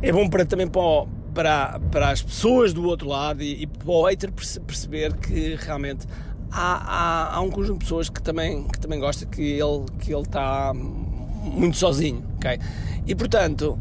É 0.01 0.12
bom 0.12 0.30
para, 0.30 0.46
também 0.46 0.68
para 0.68 1.06
para, 1.36 1.80
para 1.92 2.10
as 2.10 2.24
pessoas 2.24 2.74
do 2.74 2.86
outro 2.86 3.10
lado 3.10 3.44
e, 3.44 3.63
e 3.63 3.68
para 3.68 3.92
o 3.92 4.06
hater 4.06 4.32
perceber 4.32 5.13
que 5.18 5.56
realmente 5.56 6.08
há, 6.50 7.30
há, 7.30 7.36
há, 7.36 7.42
um 7.42 7.51
conjunto 7.51 7.80
de 7.80 7.86
pessoas 7.86 8.10
que 8.10 8.22
também, 8.22 8.63
que 8.63 8.80
também 8.80 9.00
gosta 9.00 9.25
que 9.25 9.42
ele, 9.42 9.86
que 10.00 10.13
ele 10.13 10.24
está 10.24 10.74
muito 10.74 11.77
sozinho, 11.77 12.24
ok? 12.38 12.58
E 13.06 13.13
portanto, 13.13 13.77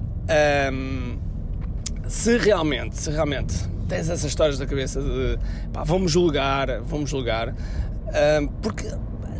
um, 0.72 1.16
se 2.08 2.36
realmente, 2.36 2.98
se 2.98 3.10
realmente 3.10 3.54
tens 3.88 4.10
essas 4.10 4.24
histórias 4.24 4.58
da 4.58 4.66
cabeça 4.66 5.00
de 5.00 5.38
pá, 5.72 5.84
vamos 5.84 6.10
julgar, 6.10 6.80
vamos 6.80 7.08
julgar, 7.08 7.50
um, 7.50 8.46
porque 8.60 8.88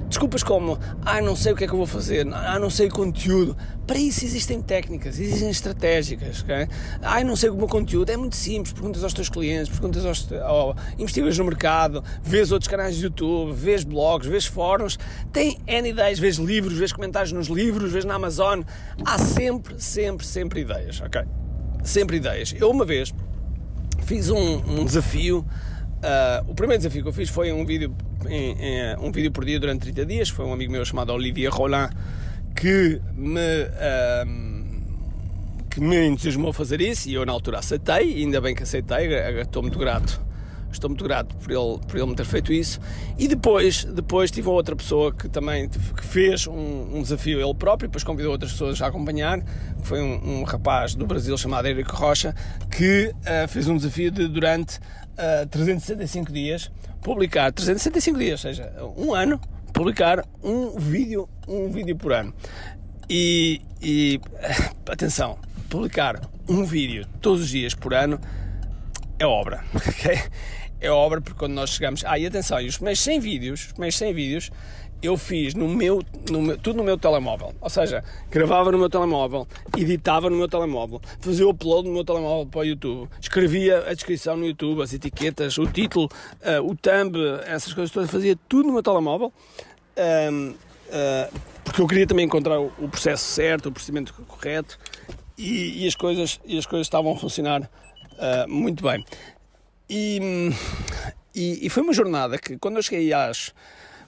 desculpas 0.09 0.43
como, 0.43 0.79
ah, 1.05 1.21
não 1.21 1.35
sei 1.35 1.53
o 1.53 1.57
que 1.57 1.65
é 1.65 1.67
que 1.67 1.73
eu 1.73 1.79
vou 1.79 1.87
fazer, 1.87 2.27
ah, 2.33 2.59
não 2.59 2.71
sei 2.71 2.89
o 2.89 2.91
conteúdo. 2.91 3.57
Para 3.87 3.99
isso 3.99 4.25
existem 4.25 4.63
técnicas, 4.63 5.19
existem 5.19 5.51
estratégicas, 5.51 6.43
ok? 6.43 6.69
Ah, 7.03 7.23
não 7.23 7.37
sei 7.37 7.51
o 7.51 7.55
meu 7.55 7.69
conteúdo, 7.69 8.11
é 8.11 8.17
muito 8.17 8.37
simples, 8.37 8.73
perguntas 8.73 9.05
aos 9.05 9.13
teus 9.13 9.29
clientes, 9.29 9.69
perguntas 9.69 10.05
aos, 10.05 10.29
oh, 10.49 10.75
investigas 10.99 11.37
no 11.39 11.45
mercado, 11.45 12.03
vês 12.23 12.53
outros 12.53 12.69
canais 12.69 12.97
de 12.97 13.05
YouTube, 13.05 13.53
vês 13.53 13.85
blogs, 13.85 14.29
vês 14.29 14.47
fóruns, 14.47 14.99
tem 15.33 15.59
N 15.67 15.89
ideias, 15.89 16.19
vês 16.19 16.37
livros, 16.37 16.79
vês 16.79 16.93
comentários 16.93 17.33
nos 17.33 17.49
livros, 17.49 17.93
vês 17.93 18.05
na 18.05 18.15
Amazon, 18.15 18.63
há 19.05 19.19
sempre, 19.19 19.81
sempre, 19.81 20.27
sempre 20.27 20.61
ideias, 20.61 21.01
ok? 21.01 21.23
Sempre 21.83 22.17
ideias. 22.17 22.55
Eu 22.59 22.71
uma 22.71 22.85
vez 22.85 23.13
fiz 24.05 24.31
um, 24.31 24.81
um 24.81 24.85
desafio 24.85 25.45
Uh, 26.05 26.51
o 26.51 26.55
primeiro 26.55 26.81
desafio 26.81 27.03
que 27.03 27.09
eu 27.09 27.13
fiz 27.15 27.31
foi 27.31 27.51
um 27.51 27.65
vídeo, 27.65 27.97
em, 28.29 28.57
em, 28.59 28.97
um 28.99 29.11
vídeo 29.13 29.31
por 29.31 29.45
dia 29.45 29.59
durante 29.59 29.83
30 29.83 30.07
dias. 30.07 30.29
Foi 30.29 30.45
um 30.45 30.53
amigo 30.53 30.73
meu 30.73 30.85
chamado 30.85 31.13
Olivier 31.13 31.53
Roland 31.53 31.91
que 32.55 33.01
me, 33.15 33.41
uh, 33.41 34.45
que 35.71 35.81
me 35.81 36.07
entusiasmou 36.07 36.51
a 36.51 36.55
fazer 36.55 36.81
isso 36.81 37.09
e 37.09 37.15
eu 37.15 37.27
na 37.27 37.33
altura 37.33 37.59
aceitei. 37.59 38.23
ainda 38.23 38.41
bem 38.41 38.55
que 38.55 38.63
aceitei, 38.63 39.09
estou 39.41 39.63
muito 39.63 39.79
grato. 39.79 40.23
Estou 40.75 40.91
muito 40.91 41.05
grato 41.05 41.37
por 41.37 41.51
ele, 41.53 41.79
por 41.87 41.97
ele 41.97 42.07
me 42.07 42.17
ter 42.17 42.25
feito 42.25 42.53
isso. 42.53 42.81
E 43.17 43.29
depois, 43.29 43.85
depois 43.85 44.31
tive 44.31 44.49
outra 44.49 44.75
pessoa 44.75 45.15
que 45.15 45.29
também 45.29 45.69
que 45.69 46.05
fez 46.05 46.49
um, 46.49 46.97
um 46.97 47.03
desafio 47.03 47.41
ele 47.41 47.55
próprio, 47.55 47.89
depois 47.89 48.03
convidou 48.03 48.33
outras 48.33 48.51
pessoas 48.51 48.83
a 48.83 48.89
acompanhar, 48.89 49.41
foi 49.83 50.03
um, 50.03 50.41
um 50.41 50.43
rapaz 50.43 50.97
do 50.97 51.07
Brasil 51.07 51.39
chamado 51.39 51.67
Eric 51.69 51.91
Rocha, 51.93 52.35
que 52.71 53.15
uh, 53.21 53.49
fez 53.49 53.69
um 53.69 53.77
desafio 53.77 54.11
de 54.11 54.27
durante 54.27 54.79
uh, 54.79 55.47
365 55.49 56.33
dias, 56.33 56.73
publicar 57.05 57.53
365 57.53 58.19
dias, 58.19 58.45
ou 58.45 58.51
seja, 58.51 58.73
um 58.97 59.15
ano, 59.15 59.39
publicar 59.73 60.25
um 60.43 60.71
vídeo, 60.79 61.29
um 61.47 61.71
vídeo 61.71 61.95
por 61.95 62.13
ano. 62.15 62.35
E, 63.09 63.61
e 63.81 64.19
atenção, 64.91 65.39
publicar 65.69 66.19
um 66.49 66.65
vídeo 66.65 67.07
todos 67.21 67.43
os 67.43 67.49
dias 67.51 67.75
por 67.75 67.93
ano 67.93 68.19
é 69.19 69.27
obra, 69.27 69.63
ok? 69.77 70.19
É 70.85 70.91
obra 70.91 71.19
porque 71.19 71.39
quando 71.39 71.55
nós 71.55 71.71
chegamos. 71.71 72.05
Ah, 72.05 72.19
e 72.19 72.27
atenção, 72.27 72.61
e 72.61 72.67
os 72.67 72.77
primeiros 72.77 73.01
100 73.01 73.21
vídeos, 73.21 73.61
os 73.61 73.73
primeiros 73.73 73.97
100 73.97 74.13
vídeos 74.13 74.51
eu 75.03 75.17
fiz 75.17 75.55
no 75.55 75.69
meu, 75.69 76.03
no 76.31 76.43
meu, 76.43 76.59
tudo 76.59 76.77
no 76.77 76.85
meu 76.85 76.99
telemóvel. 76.99 77.55
Ou 77.61 77.71
seja, 77.71 78.05
gravava 78.31 78.71
no 78.71 78.79
meu 78.79 78.89
telemóvel, 78.91 79.47
editava 79.77 80.29
no 80.29 80.37
meu 80.37 80.49
telemóvel, 80.49 81.01
fazia 81.21 81.47
o 81.47 81.51
upload 81.51 81.89
no 81.89 81.95
meu 81.95 82.05
telemóvel 82.05 82.47
para 82.47 82.61
o 82.61 82.65
YouTube, 82.65 83.09
escrevia 83.21 83.79
a 83.87 83.95
descrição 83.95 84.37
no 84.37 84.47
YouTube, 84.47 84.83
as 84.83 84.93
etiquetas, 84.93 85.57
o 85.59 85.67
título, 85.67 86.07
uh, 86.07 86.63
o 86.63 86.75
thumb, 86.77 87.17
essas 87.47 87.73
coisas 87.73 87.91
todas, 87.91 88.11
fazia 88.11 88.37
tudo 88.49 88.67
no 88.67 88.75
meu 88.75 88.83
telemóvel. 88.83 89.33
Um, 89.97 90.51
uh, 90.51 90.57
eh, 90.91 91.31
porque 91.65 91.81
eu 91.81 91.87
queria 91.87 92.07
também 92.07 92.27
encontrar 92.27 92.61
o, 92.61 92.73
o 92.79 92.89
processo 92.89 93.25
certo, 93.25 93.69
o 93.69 93.73
procedimento 93.73 94.13
correto 94.27 94.79
e, 95.37 95.85
e, 95.85 95.87
as, 95.87 95.95
coisas, 95.95 96.41
e 96.45 96.59
as 96.59 96.67
coisas 96.67 96.87
estavam 96.87 97.13
a 97.13 97.17
funcionar 97.17 97.63
uh, 97.63 98.49
muito 98.49 98.83
bem. 98.83 99.05
E, 99.89 100.51
e, 101.35 101.67
e, 101.67 101.71
foi 101.71 101.83
uma 101.83 101.93
jornada 101.93 102.39
que, 102.39 102.57
quando 102.57 102.77
eu 102.77 102.83
cheguei 102.83 103.13
às 103.13 103.53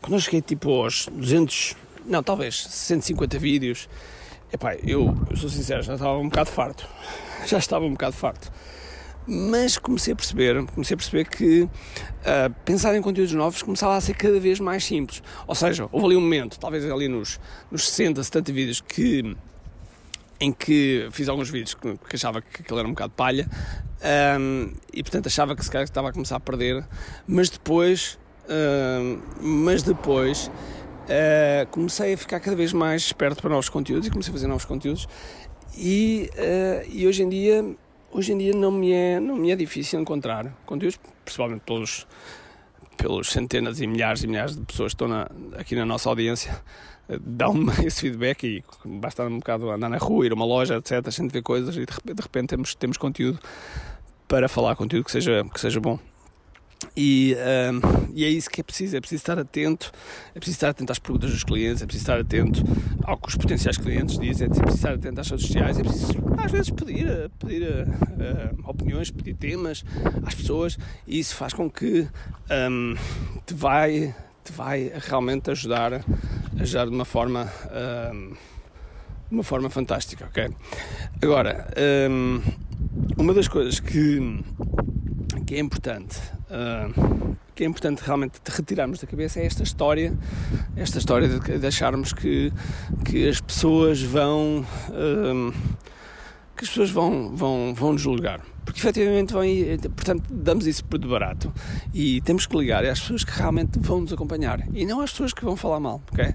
quando 0.00 0.14
eu 0.14 0.20
cheguei 0.20 0.40
tipo 0.40 0.70
aos 0.70 1.08
200, 1.10 1.74
não, 2.04 2.22
talvez 2.22 2.66
150 2.68 3.38
vídeos, 3.38 3.88
epá, 4.52 4.74
eu, 4.76 5.16
eu 5.28 5.36
sou 5.36 5.48
sincero, 5.48 5.82
já 5.82 5.94
estava 5.94 6.16
um 6.18 6.28
bocado 6.28 6.50
farto. 6.50 6.88
Já 7.46 7.58
estava 7.58 7.84
um 7.84 7.92
bocado 7.92 8.16
farto. 8.16 8.50
Mas 9.24 9.78
comecei 9.78 10.12
a 10.12 10.16
perceber, 10.16 10.66
comecei 10.66 10.94
a 10.94 10.96
perceber 10.96 11.28
que 11.28 11.62
uh, 11.62 11.68
pensar 12.64 12.96
em 12.96 13.02
conteúdos 13.02 13.32
novos 13.34 13.62
começava 13.62 13.94
a 13.94 14.00
ser 14.00 14.14
cada 14.14 14.40
vez 14.40 14.58
mais 14.58 14.84
simples. 14.84 15.22
Ou 15.46 15.54
seja, 15.54 15.88
houve 15.92 16.06
ali 16.06 16.16
um 16.16 16.20
momento, 16.20 16.58
talvez 16.58 16.84
ali 16.90 17.06
nos, 17.06 17.38
nos 17.70 17.88
60, 17.88 18.24
70 18.24 18.52
vídeos 18.52 18.80
que 18.80 19.36
em 20.40 20.52
que 20.52 21.08
fiz 21.12 21.28
alguns 21.28 21.50
vídeos 21.50 21.74
que, 21.74 21.96
que 22.08 22.16
achava 22.16 22.42
que 22.42 22.62
aquilo 22.62 22.78
era 22.78 22.86
um 22.86 22.92
bocado 22.92 23.12
palha 23.16 23.48
um, 24.38 24.72
e 24.92 25.02
portanto 25.02 25.26
achava 25.26 25.56
que 25.56 25.64
se 25.64 25.70
calhar 25.70 25.84
estava 25.84 26.10
a 26.10 26.12
começar 26.12 26.36
a 26.36 26.40
perder, 26.40 26.84
mas 27.26 27.48
depois 27.48 28.18
Uh, 28.46 29.20
mas 29.42 29.82
depois 29.82 30.46
uh, 30.46 31.66
comecei 31.72 32.14
a 32.14 32.16
ficar 32.16 32.38
cada 32.38 32.56
vez 32.56 32.72
mais 32.72 33.02
esperto 33.02 33.40
para 33.40 33.50
novos 33.50 33.68
conteúdos 33.68 34.06
e 34.06 34.10
comecei 34.10 34.30
a 34.30 34.34
fazer 34.34 34.46
novos 34.46 34.64
conteúdos. 34.64 35.08
E, 35.76 36.30
uh, 36.34 36.88
e 36.88 37.06
hoje 37.06 37.24
em 37.24 37.28
dia 37.28 37.76
hoje 38.12 38.32
em 38.32 38.38
dia 38.38 38.52
não 38.54 38.70
me 38.70 38.92
é 38.92 39.18
não 39.18 39.36
me 39.36 39.50
é 39.50 39.56
difícil 39.56 40.00
encontrar 40.00 40.56
conteúdos 40.64 40.98
principalmente 41.24 41.62
pelos 41.62 42.06
pelos 42.96 43.30
centenas 43.30 43.80
e 43.80 43.86
milhares 43.86 44.22
e 44.22 44.26
milhares 44.26 44.56
de 44.56 44.64
pessoas 44.64 44.92
que 44.92 45.02
estão 45.02 45.08
na, 45.08 45.28
aqui 45.58 45.76
na 45.76 45.86
nossa 45.86 46.08
audiência 46.08 46.60
dão-me 47.20 47.72
esse 47.86 48.00
feedback 48.02 48.44
e 48.44 48.64
basta 48.84 49.24
um 49.24 49.38
bocado 49.38 49.70
andar 49.70 49.88
na 49.88 49.98
rua, 49.98 50.26
ir 50.26 50.32
a 50.32 50.34
uma 50.34 50.44
loja, 50.44 50.76
etc. 50.76 51.06
A 51.06 51.10
gente 51.10 51.32
vê 51.32 51.42
coisas 51.42 51.76
e 51.76 51.84
de 51.84 51.92
repente, 51.92 52.14
de 52.14 52.22
repente 52.22 52.48
temos, 52.48 52.74
temos 52.74 52.96
conteúdo 52.96 53.38
para 54.26 54.48
falar, 54.48 54.74
conteúdo 54.76 55.04
que 55.04 55.12
seja, 55.12 55.44
que 55.52 55.60
seja 55.60 55.80
bom. 55.80 55.98
E, 56.96 57.36
um, 57.36 58.10
e, 58.14 58.24
é 58.24 58.28
isso 58.28 58.48
que 58.48 58.60
é 58.60 58.64
preciso, 58.64 58.96
é 58.96 59.00
preciso 59.00 59.20
estar 59.20 59.38
atento, 59.38 59.92
é 60.34 60.38
preciso 60.38 60.56
estar 60.56 60.70
atento 60.70 60.90
às 60.90 60.98
perguntas 60.98 61.30
dos 61.30 61.44
clientes, 61.44 61.82
é 61.82 61.86
preciso 61.86 62.04
estar 62.04 62.18
atento 62.18 62.62
ao 63.04 63.18
que 63.18 63.28
os 63.28 63.36
potenciais 63.36 63.76
clientes 63.76 64.18
dizem, 64.18 64.46
é 64.46 64.48
preciso 64.48 64.76
estar 64.76 64.94
atento 64.94 65.20
às 65.20 65.30
redes 65.30 65.46
sociais, 65.46 65.78
é 65.78 65.82
preciso 65.82 66.14
às 66.38 66.50
vezes 66.50 66.70
pedir, 66.70 67.30
pedir 67.38 67.62
uh, 67.64 68.70
opiniões, 68.70 69.10
pedir 69.10 69.34
temas 69.34 69.84
às 70.24 70.34
pessoas 70.34 70.78
e 71.06 71.18
isso 71.18 71.34
faz 71.34 71.52
com 71.52 71.70
que 71.70 72.08
um, 72.70 72.94
te, 73.44 73.52
vai, 73.52 74.14
te 74.42 74.52
vai 74.52 74.90
realmente 74.94 75.50
ajudar, 75.50 76.02
ajudar 76.58 76.86
de 76.86 76.92
uma 76.92 77.04
forma, 77.04 77.52
um, 78.10 78.30
de 78.30 79.34
uma 79.34 79.42
forma 79.42 79.68
fantástica, 79.68 80.24
ok? 80.24 80.48
Agora, 81.20 81.68
uma 83.18 83.34
das 83.34 83.48
coisas 83.48 83.80
que 83.80 84.40
que 85.46 85.54
é 85.54 85.60
importante 85.60 86.18
uh, 86.50 87.36
que 87.54 87.64
é 87.64 87.66
importante 87.66 88.02
realmente 88.04 88.40
retirarmos 88.46 89.00
da 89.00 89.06
cabeça 89.06 89.40
é 89.40 89.46
esta 89.46 89.62
história, 89.62 90.16
esta 90.76 90.98
história 90.98 91.28
de, 91.28 91.58
de 91.58 91.66
acharmos 91.66 92.12
que, 92.12 92.52
que 93.04 93.28
as 93.28 93.40
pessoas 93.40 94.02
vão. 94.02 94.64
Hum, 94.92 95.52
que 96.56 96.64
as 96.64 96.70
pessoas 96.70 96.90
vão, 96.90 97.36
vão, 97.36 97.74
vão 97.74 97.92
nos 97.92 98.00
julgar. 98.00 98.40
Porque 98.64 98.80
efetivamente 98.80 99.32
vão, 99.32 99.44
portanto, 99.94 100.24
damos 100.28 100.66
isso 100.66 100.84
por 100.84 100.98
de 100.98 101.06
barato 101.06 101.52
e 101.94 102.20
temos 102.22 102.46
que 102.46 102.56
ligar 102.56 102.84
às 102.84 102.98
pessoas 102.98 103.22
que 103.22 103.30
realmente 103.30 103.78
vão 103.78 104.00
nos 104.00 104.12
acompanhar 104.12 104.66
e 104.74 104.84
não 104.84 105.00
às 105.00 105.10
pessoas 105.12 105.32
que 105.32 105.44
vão 105.44 105.54
falar 105.54 105.78
mal, 105.78 106.02
ok? 106.10 106.34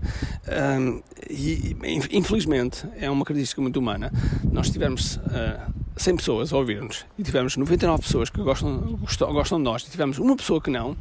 Um, 0.80 1.02
e 1.30 1.76
infelizmente 2.12 2.88
é 2.98 3.10
uma 3.10 3.26
característica 3.26 3.62
muito 3.62 3.78
humana. 3.78 4.14
Nós 4.50 4.70
tivemos 4.70 5.18
uh, 5.18 5.74
100 5.98 6.16
pessoas 6.16 6.54
a 6.54 6.58
ouvir-nos 6.58 7.06
e 7.18 7.24
tivemos 7.24 7.58
99 7.58 8.02
pessoas 8.04 8.30
que 8.30 8.42
gostam, 8.42 8.98
gostam, 9.02 9.34
gostam 9.34 9.58
de 9.58 9.64
nós 9.64 9.84
e 9.84 9.92
tivemos 9.92 10.18
uma 10.18 10.36
pessoa 10.36 10.62
que 10.62 10.70
não, 10.70 10.96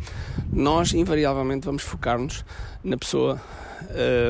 nós 0.52 0.92
invariavelmente 0.92 1.66
vamos 1.66 1.82
focar-nos 1.82 2.44
na 2.82 2.97
pessoa. 2.97 3.40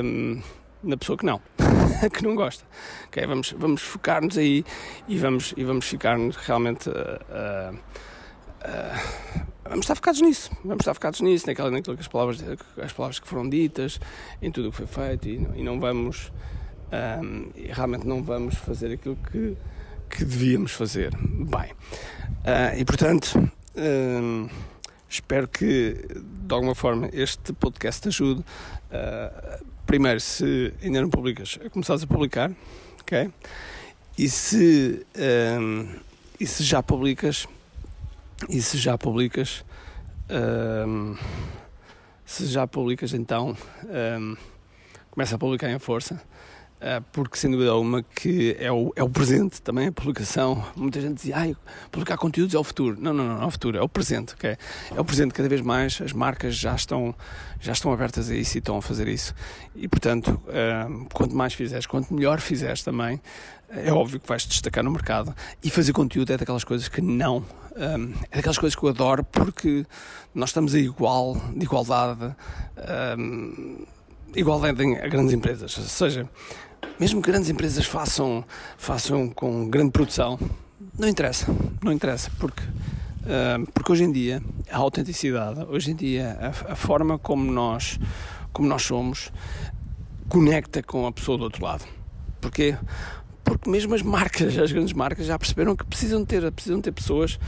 Um, 0.05 0.41
na 0.83 0.97
pessoa 0.97 1.19
que 1.19 1.27
não, 1.27 1.41
que 2.13 2.23
não 2.23 2.35
gosta. 2.35 2.65
Okay, 3.09 3.27
vamos 3.27 3.53
vamos 3.53 3.83
focar-nos 3.83 4.39
aí 4.39 4.65
e 5.07 5.19
vamos, 5.19 5.53
e 5.57 5.65
vamos 5.65 5.87
ficar-nos 5.87 6.37
realmente. 6.37 6.89
Uh, 6.89 7.75
uh, 7.75 9.41
vamos 9.65 9.85
estar 9.85 9.95
focados 9.95 10.21
nisso, 10.21 10.51
vamos 10.65 10.81
estar 10.81 10.95
focados 10.95 11.21
nisso, 11.21 11.47
naquela, 11.47 11.71
naquilo 11.71 11.97
que 11.97 12.03
as 12.03 12.09
palavras, 12.09 12.43
as 12.83 12.93
palavras 12.93 13.19
que 13.19 13.29
foram 13.29 13.49
ditas, 13.49 14.01
em 14.41 14.51
tudo 14.51 14.69
o 14.69 14.71
que 14.71 14.79
foi 14.79 14.87
feito 14.87 15.29
e, 15.29 15.61
e 15.61 15.63
não 15.63 15.79
vamos. 15.79 16.33
Um, 16.93 17.51
e 17.55 17.69
realmente 17.71 18.05
não 18.05 18.21
vamos 18.21 18.57
fazer 18.57 18.93
aquilo 18.93 19.17
que, 19.31 19.57
que 20.11 20.25
devíamos 20.25 20.73
fazer 20.73 21.17
bem. 21.17 21.73
e 22.77 22.85
portanto. 22.85 23.51
Um, 23.77 24.49
espero 25.09 25.49
que 25.49 26.07
de 26.15 26.55
alguma 26.55 26.75
forma 26.75 27.09
este 27.13 27.53
podcast 27.53 28.03
te 28.03 28.09
ajude 28.09 28.41
uh, 28.41 29.65
primeiro, 29.85 30.21
se 30.21 30.73
ainda 30.81 31.03
não 31.03 31.11
publicas, 31.11 31.59
começares 31.73 32.05
a 32.05 32.07
publicar, 32.07 32.53
ok? 33.01 33.29
E 34.17 34.29
se, 34.31 35.05
um, 35.59 35.89
e 36.39 36.47
se 36.47 36.63
já 36.63 36.81
publicas, 36.81 37.49
e 38.49 38.63
se 38.63 38.79
já 38.79 38.97
publicas, 38.97 39.65
se 42.25 42.47
já 42.47 42.67
publicas, 42.69 43.15
então 43.15 43.57
começa 45.11 45.35
a 45.35 45.39
publicar 45.39 45.71
em 45.71 45.79
força 45.81 46.15
ah, 46.15 46.30
porque 47.13 47.37
sem 47.37 47.51
dúvida 47.51 47.71
alguma 47.71 48.03
que 48.03 48.57
é 48.59 48.73
o, 48.73 48.93
é 48.97 49.03
o 49.03 49.09
presente 49.09 49.61
também, 49.61 49.89
a 49.89 49.93
publicação. 49.93 50.65
Muita 50.75 51.01
gente 51.01 51.15
dizia, 51.15 51.37
ah, 51.37 51.57
publicar 51.91 52.17
conteúdos 52.17 52.55
é 52.55 52.59
o 52.59 52.65
futuro. 52.65 52.97
Não, 52.99 53.13
não, 53.13 53.25
não, 53.27 53.43
é 53.43 53.47
o 53.47 53.51
futuro, 53.51 53.77
é 53.77 53.83
o 53.83 53.89
presente. 53.89 54.35
Okay? 54.35 54.57
É 54.95 55.01
o 55.01 55.05
presente, 55.05 55.35
cada 55.35 55.49
vez 55.49 55.61
mais 55.61 56.01
as 56.03 56.13
marcas 56.13 56.57
já 56.57 56.75
estão, 56.75 57.15
já 57.61 57.73
estão 57.73 57.93
abertas 57.93 58.31
a 58.31 58.35
isso 58.35 58.57
e 58.57 58.61
estão 58.61 58.79
a 58.79 58.83
fazer 58.83 59.09
isso. 59.09 59.35
E 59.75 59.87
portanto, 59.89 60.41
uh, 60.47 61.07
quanto 61.13 61.35
mais 61.35 61.53
fizeres, 61.53 61.87
quanto 61.87 62.15
melhor 62.15 62.41
fizeres 62.41 62.83
também, 62.83 63.21
é 63.69 63.93
óbvio 63.93 64.19
que 64.19 64.27
vais 64.27 64.45
te 64.45 64.49
destacar 64.49 64.83
no 64.83 64.91
mercado. 64.91 65.35
E 65.63 65.71
fazer 65.71 65.93
conteúdo 65.93 66.33
é 66.33 66.37
daquelas 66.37 66.65
coisas 66.65 66.89
que 66.89 67.01
não. 67.01 67.45
Um, 67.77 68.15
é 68.31 68.37
daquelas 68.37 68.59
coisas 68.59 68.75
que 68.75 68.85
eu 68.85 68.89
adoro 68.89 69.23
porque 69.23 69.87
nós 70.35 70.49
estamos 70.49 70.75
a 70.75 70.79
igual, 70.79 71.37
de 71.55 71.65
igualdade, 71.65 72.35
igualdade 74.35 74.83
a 74.97 75.09
grandes 75.09 75.33
empresas. 75.33 75.77
Ou 75.79 75.85
seja, 75.85 76.29
mesmo 76.99 77.23
que 77.23 77.31
grandes 77.31 77.49
empresas 77.49 77.87
façam, 77.87 78.45
façam 78.77 79.29
com 79.29 79.69
grande 79.69 79.91
produção, 79.91 80.39
não 80.99 81.09
interessa, 81.09 81.47
não 81.83 81.93
interessa, 81.93 82.31
porque, 82.39 82.63
uh, 82.63 83.71
porque 83.73 83.93
hoje 83.93 84.05
em 84.05 84.13
dia 84.13 84.43
a 84.71 84.77
autenticidade, 84.79 85.65
hoje 85.69 85.93
em 85.93 85.95
dia 85.95 86.37
a, 86.41 86.73
a, 86.73 86.77
forma 86.77 87.19
como 87.19 87.51
nós, 87.51 87.99
como 88.53 88.69
nós 88.69 88.83
somos, 88.83 89.33
conecta 90.29 90.83
com 90.83 91.07
a 91.07 91.13
pessoa 91.13 91.39
do 91.39 91.45
outro 91.45 91.65
lado. 91.65 91.85
Porquê? 92.41 92.77
Porque 93.43 93.69
mesmo 93.69 93.95
as 93.95 94.03
marcas, 94.03 94.57
as 94.57 94.71
grandes 94.71 94.93
marcas 94.93 95.27
já 95.27 95.39
perceberam 95.39 95.75
que 95.75 95.85
precisam 95.85 96.25
ter, 96.25 96.51
precisam 96.53 96.81
ter 96.81 96.93
pessoas 96.93 97.39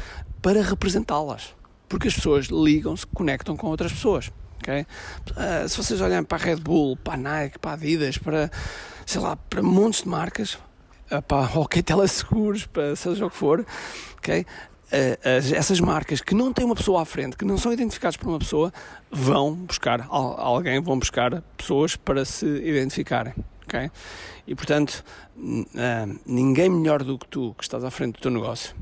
para 0.41 0.63
representá-las. 0.63 1.55
Porque 1.89 2.09
as 2.09 2.15
pessoas 2.15 2.47
ligam-se, 2.47 3.07
conectam 3.07 3.57
com 3.57 3.69
outras 3.69 3.93
pessoas. 3.93 4.33
Okay? 4.59 4.87
Uh, 5.31 5.69
se 5.69 5.77
vocês 5.77 6.01
olharem 6.01 6.25
para 6.25 6.43
a 6.43 6.45
Red 6.45 6.57
Bull, 6.57 6.97
para 6.97 7.15
a 7.15 7.17
Nike, 7.17 7.59
para 7.59 7.73
a 7.73 7.75
Adidas, 7.75 8.19
para 8.19 8.51
sei 9.07 9.21
lá, 9.21 9.37
para 9.37 9.63
montes 9.63 10.03
de 10.03 10.09
marcas, 10.09 10.59
ah, 11.11 11.23
para 11.23 11.49
ok, 11.59 11.83
teleseguros, 11.83 12.67
para 12.67 12.97
seja 12.97 13.27
o 13.27 13.31
que 13.31 13.37
for, 13.37 13.67
ok? 14.19 14.47
Uh, 14.93 15.57
essas 15.57 15.81
marcas 15.81 16.21
que 16.21 16.35
não 16.35 16.53
têm 16.53 16.67
uma 16.67 16.75
pessoa 16.75 17.01
à 17.01 17.05
frente, 17.07 17.35
que 17.35 17.47
não 17.47 17.57
são 17.57 17.73
identificadas 17.73 18.15
por 18.15 18.29
uma 18.29 18.39
pessoa, 18.39 18.71
vão 19.11 19.55
buscar 19.55 20.07
alguém, 20.11 20.79
vão 20.83 20.99
buscar 20.99 21.43
pessoas 21.57 21.97
para 21.97 22.27
se 22.27 22.45
identificarem. 22.45 23.33
ok? 23.65 23.91
E 24.47 24.55
portanto, 24.55 25.03
uh, 25.35 26.21
ninguém 26.27 26.69
melhor 26.69 27.03
do 27.03 27.19
que 27.19 27.27
tu 27.27 27.55
que 27.57 27.65
estás 27.65 27.85
à 27.85 27.91
frente 27.91 28.17
do 28.17 28.21
teu 28.21 28.31
negócio 28.31 28.77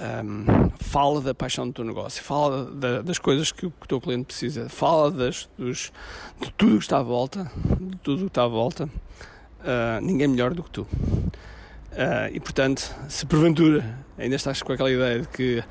um, 0.00 0.70
fala 0.78 1.20
da 1.20 1.34
paixão 1.34 1.66
do 1.66 1.72
teu 1.72 1.84
negócio, 1.84 2.22
fala 2.22 2.64
da, 2.64 3.02
das 3.02 3.18
coisas 3.18 3.52
que 3.52 3.66
o, 3.66 3.70
que 3.70 3.84
o, 3.84 3.88
teu 3.88 4.00
cliente 4.00 4.26
precisa, 4.26 4.68
fala 4.68 5.10
das, 5.10 5.48
dos, 5.58 5.92
de 6.40 6.50
tudo 6.52 6.78
que 6.78 6.84
está 6.84 6.98
à 6.98 7.02
volta, 7.02 7.50
de 7.78 7.96
tudo 7.98 8.22
que 8.22 8.28
está 8.28 8.44
à 8.44 8.48
volta, 8.48 8.84
uh, 8.84 10.00
ninguém 10.02 10.28
melhor 10.28 10.54
do 10.54 10.62
que 10.62 10.70
tu. 10.70 10.82
Uh, 10.82 12.32
e 12.32 12.40
portanto, 12.40 12.94
se 13.08 13.26
porventura 13.26 13.98
ainda 14.16 14.36
estás 14.36 14.62
com 14.62 14.72
aquela 14.72 14.90
ideia 14.90 15.20
de 15.20 15.28
que, 15.28 15.62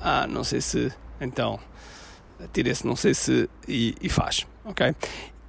ah, 0.00 0.26
não 0.26 0.44
sei 0.44 0.60
se, 0.60 0.92
então, 1.20 1.58
tira 2.52 2.70
esse 2.70 2.86
não 2.86 2.96
sei 2.96 3.14
se 3.14 3.48
e, 3.66 3.94
e 4.00 4.08
faz, 4.08 4.46
ok? 4.64 4.94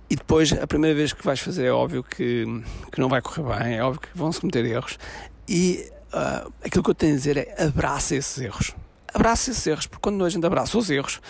E 0.10 0.15
depois, 0.15 0.54
a 0.54 0.67
primeira 0.67 0.95
vez 0.95 1.13
que 1.13 1.24
vais 1.24 1.39
fazer, 1.39 1.65
é 1.65 1.71
óbvio 1.71 2.04
que, 2.04 2.45
que 2.91 3.00
não 3.00 3.10
vai 3.10 3.21
correr 3.21 3.58
bem, 3.58 3.78
é 3.78 3.84
óbvio 3.84 4.02
que 4.02 4.10
vão 4.15 4.32
se 4.32 4.39
cometer 4.39 4.63
erros. 4.63 5.00
E 5.48 5.91
uh, 6.15 6.51
aquilo 6.63 6.84
que 6.84 6.89
eu 6.89 6.95
tenho 6.95 7.13
a 7.13 7.15
dizer 7.15 7.38
é 7.38 7.63
abraça 7.63 8.15
esses 8.15 8.41
erros. 8.41 8.73
Abraça 9.13 9.51
esses 9.51 9.65
erros, 9.67 9.88
porque 9.88 10.01
quando 10.01 10.23
a 10.23 10.30
gente 10.30 10.45
abraça 10.45 10.78
os 10.78 10.89
erros, 10.89 11.21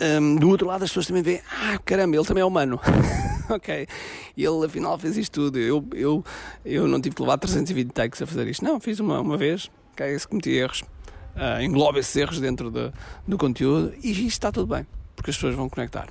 um, 0.00 0.36
do 0.36 0.48
outro 0.48 0.66
lado 0.66 0.84
as 0.84 0.90
pessoas 0.90 1.06
também 1.06 1.22
veem, 1.22 1.40
ah, 1.50 1.78
caramba, 1.84 2.16
ele 2.16 2.24
também 2.24 2.42
é 2.42 2.44
humano. 2.44 2.80
ok, 3.50 3.86
ele 4.36 4.66
afinal 4.66 4.98
fez 4.98 5.16
isto 5.16 5.32
tudo. 5.32 5.58
Eu, 5.58 5.84
eu, 5.94 6.24
eu 6.64 6.86
não 6.86 7.00
tive 7.00 7.16
que 7.16 7.22
levar 7.22 7.38
320 7.38 7.90
takes 7.90 8.22
a 8.22 8.26
fazer 8.26 8.46
isto. 8.46 8.64
Não, 8.64 8.78
fiz 8.78 9.00
uma, 9.00 9.20
uma 9.20 9.36
vez, 9.36 9.70
ok, 9.92 10.18
se 10.18 10.28
cometi 10.28 10.50
erros, 10.50 10.82
uh, 11.34 11.60
engloba 11.62 11.98
esses 11.98 12.14
erros 12.14 12.40
dentro 12.40 12.70
de, 12.70 12.92
do 13.26 13.36
conteúdo 13.36 13.92
e 14.02 14.10
isto 14.10 14.26
está 14.26 14.52
tudo 14.52 14.74
bem, 14.74 14.86
porque 15.16 15.30
as 15.30 15.36
pessoas 15.36 15.54
vão 15.54 15.68
conectar. 15.68 16.08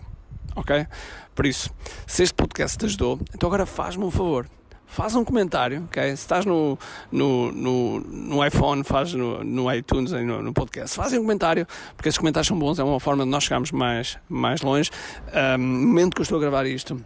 Ok? 0.55 0.87
Por 1.35 1.45
isso, 1.45 1.69
se 2.07 2.23
este 2.23 2.33
podcast 2.33 2.77
te 2.77 2.85
ajudou, 2.85 3.19
então 3.33 3.47
agora 3.47 3.65
faz-me 3.65 4.03
um 4.03 4.11
favor 4.11 4.49
faz 4.87 5.13
um 5.15 5.23
comentário, 5.23 5.83
ok? 5.83 6.03
Se 6.07 6.13
estás 6.13 6.45
no, 6.45 6.77
no, 7.11 7.51
no, 7.51 7.99
no 7.99 8.45
iPhone, 8.45 8.83
faz 8.83 9.13
no, 9.13 9.43
no 9.43 9.71
iTunes, 9.71 10.11
no, 10.11 10.41
no 10.41 10.53
podcast, 10.53 10.95
faz 10.95 11.13
um 11.13 11.17
comentário, 11.17 11.67
porque 11.95 12.09
esses 12.09 12.17
comentários 12.17 12.47
são 12.47 12.57
bons, 12.57 12.79
é 12.79 12.83
uma 12.83 12.99
forma 12.99 13.23
de 13.23 13.29
nós 13.29 13.43
chegarmos 13.43 13.71
mais, 13.71 14.17
mais 14.27 14.61
longe. 14.61 14.89
Um, 15.33 15.57
no 15.57 15.87
momento 15.87 16.15
que 16.15 16.21
eu 16.21 16.23
estou 16.23 16.37
a 16.37 16.41
gravar 16.41 16.65
isto, 16.65 16.99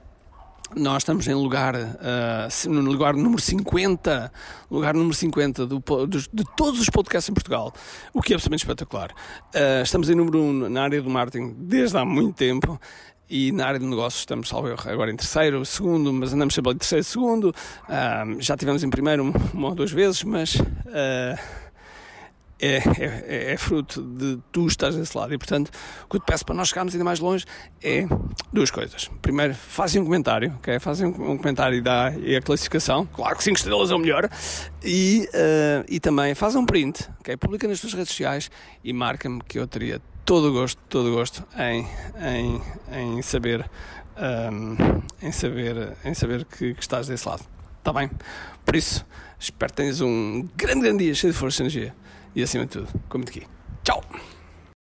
nós 0.75 1.01
estamos 1.03 1.27
em 1.27 1.33
lugar, 1.33 1.75
uh, 1.75 2.69
no 2.69 2.81
lugar 2.91 3.13
número 3.13 3.41
50, 3.41 4.31
lugar 4.69 4.93
número 4.93 5.13
50 5.13 5.65
do, 5.65 5.83
de, 6.07 6.29
de 6.31 6.43
todos 6.55 6.79
os 6.79 6.89
podcasts 6.89 7.29
em 7.29 7.33
Portugal, 7.33 7.73
o 8.13 8.21
que 8.21 8.33
é 8.33 8.35
absolutamente 8.35 8.63
espetacular. 8.63 9.11
Uh, 9.53 9.83
estamos 9.83 10.09
em 10.09 10.15
número 10.15 10.39
1 10.39 10.69
na 10.69 10.83
área 10.83 11.01
do 11.01 11.09
marketing 11.09 11.55
desde 11.57 11.97
há 11.97 12.05
muito 12.05 12.35
tempo 12.35 12.79
e 13.31 13.49
na 13.53 13.65
área 13.65 13.79
de 13.79 13.85
negócios 13.85 14.23
estamos, 14.23 14.49
salvo 14.49 14.67
agora 14.67 15.09
em 15.09 15.15
terceiro, 15.15 15.65
segundo, 15.65 16.11
mas 16.11 16.33
andamos 16.33 16.53
sempre 16.53 16.73
em 16.73 16.77
terceiro, 16.77 17.03
segundo. 17.05 17.55
Já 18.39 18.57
tivemos 18.57 18.83
em 18.83 18.89
primeiro 18.89 19.33
uma 19.53 19.69
ou 19.69 19.75
duas 19.75 19.89
vezes, 19.89 20.21
mas 20.25 20.55
uh, 20.55 21.39
é, 22.59 22.75
é, 22.99 23.53
é, 23.53 23.57
fruto 23.57 24.03
de 24.03 24.37
tu 24.51 24.67
estás 24.67 24.97
desse 24.97 25.17
lado. 25.17 25.33
E 25.33 25.37
portanto, 25.37 25.71
o 26.03 26.09
que 26.09 26.17
eu 26.17 26.19
te 26.19 26.25
peço 26.25 26.45
para 26.45 26.53
nós 26.53 26.67
chegarmos 26.67 26.93
ainda 26.93 27.05
mais 27.05 27.21
longe 27.21 27.45
é 27.81 28.05
duas 28.51 28.69
coisas. 28.69 29.09
Primeiro, 29.21 29.55
fazem 29.55 30.01
um 30.01 30.03
comentário, 30.05 30.53
ok? 30.57 30.77
Fazem 30.79 31.07
um, 31.07 31.37
comentário 31.37 31.77
e 31.77 31.81
dá 31.81 32.13
e 32.17 32.35
a 32.35 32.41
classificação. 32.41 33.05
Claro 33.07 33.37
que 33.37 33.45
5 33.45 33.57
estrelas 33.57 33.91
é 33.91 33.95
o 33.95 33.99
melhor. 33.99 34.29
E, 34.83 35.29
uh, 35.33 35.85
e 35.87 36.01
também 36.01 36.35
faz 36.35 36.53
um 36.53 36.65
print, 36.65 37.09
ok? 37.21 37.37
Publica 37.37 37.65
nas 37.65 37.79
tuas 37.79 37.93
redes 37.93 38.09
sociais 38.09 38.51
e 38.83 38.91
marca-me 38.91 39.41
que 39.41 39.57
eu 39.57 39.65
teria 39.65 40.01
todo 40.25 40.49
o 40.49 40.53
gosto, 40.53 40.79
todo 40.89 41.11
o 41.11 41.15
gosto 41.15 41.43
em, 41.57 41.87
em, 42.19 42.61
em 42.91 43.21
saber 43.21 43.69
um, 44.17 45.01
em 45.21 45.31
saber 45.31 45.97
em 46.03 46.13
saber 46.13 46.45
que, 46.45 46.73
que 46.73 46.81
estás 46.81 47.07
desse 47.07 47.27
lado. 47.27 47.43
Está 47.79 47.91
bem? 47.91 48.09
Por 48.65 48.75
isso, 48.75 49.05
espero 49.39 49.71
que 49.71 49.77
tenhas 49.77 50.01
um 50.01 50.47
grande, 50.55 50.81
grande 50.81 51.05
dia 51.05 51.15
cheio 51.15 51.33
de 51.33 51.39
força 51.39 51.61
e 51.61 51.63
energia 51.63 51.95
e 52.35 52.43
acima 52.43 52.65
de 52.65 52.71
tudo, 52.71 52.87
como 53.09 53.23
aqui. 53.23 53.43
Tchau! 53.83 54.03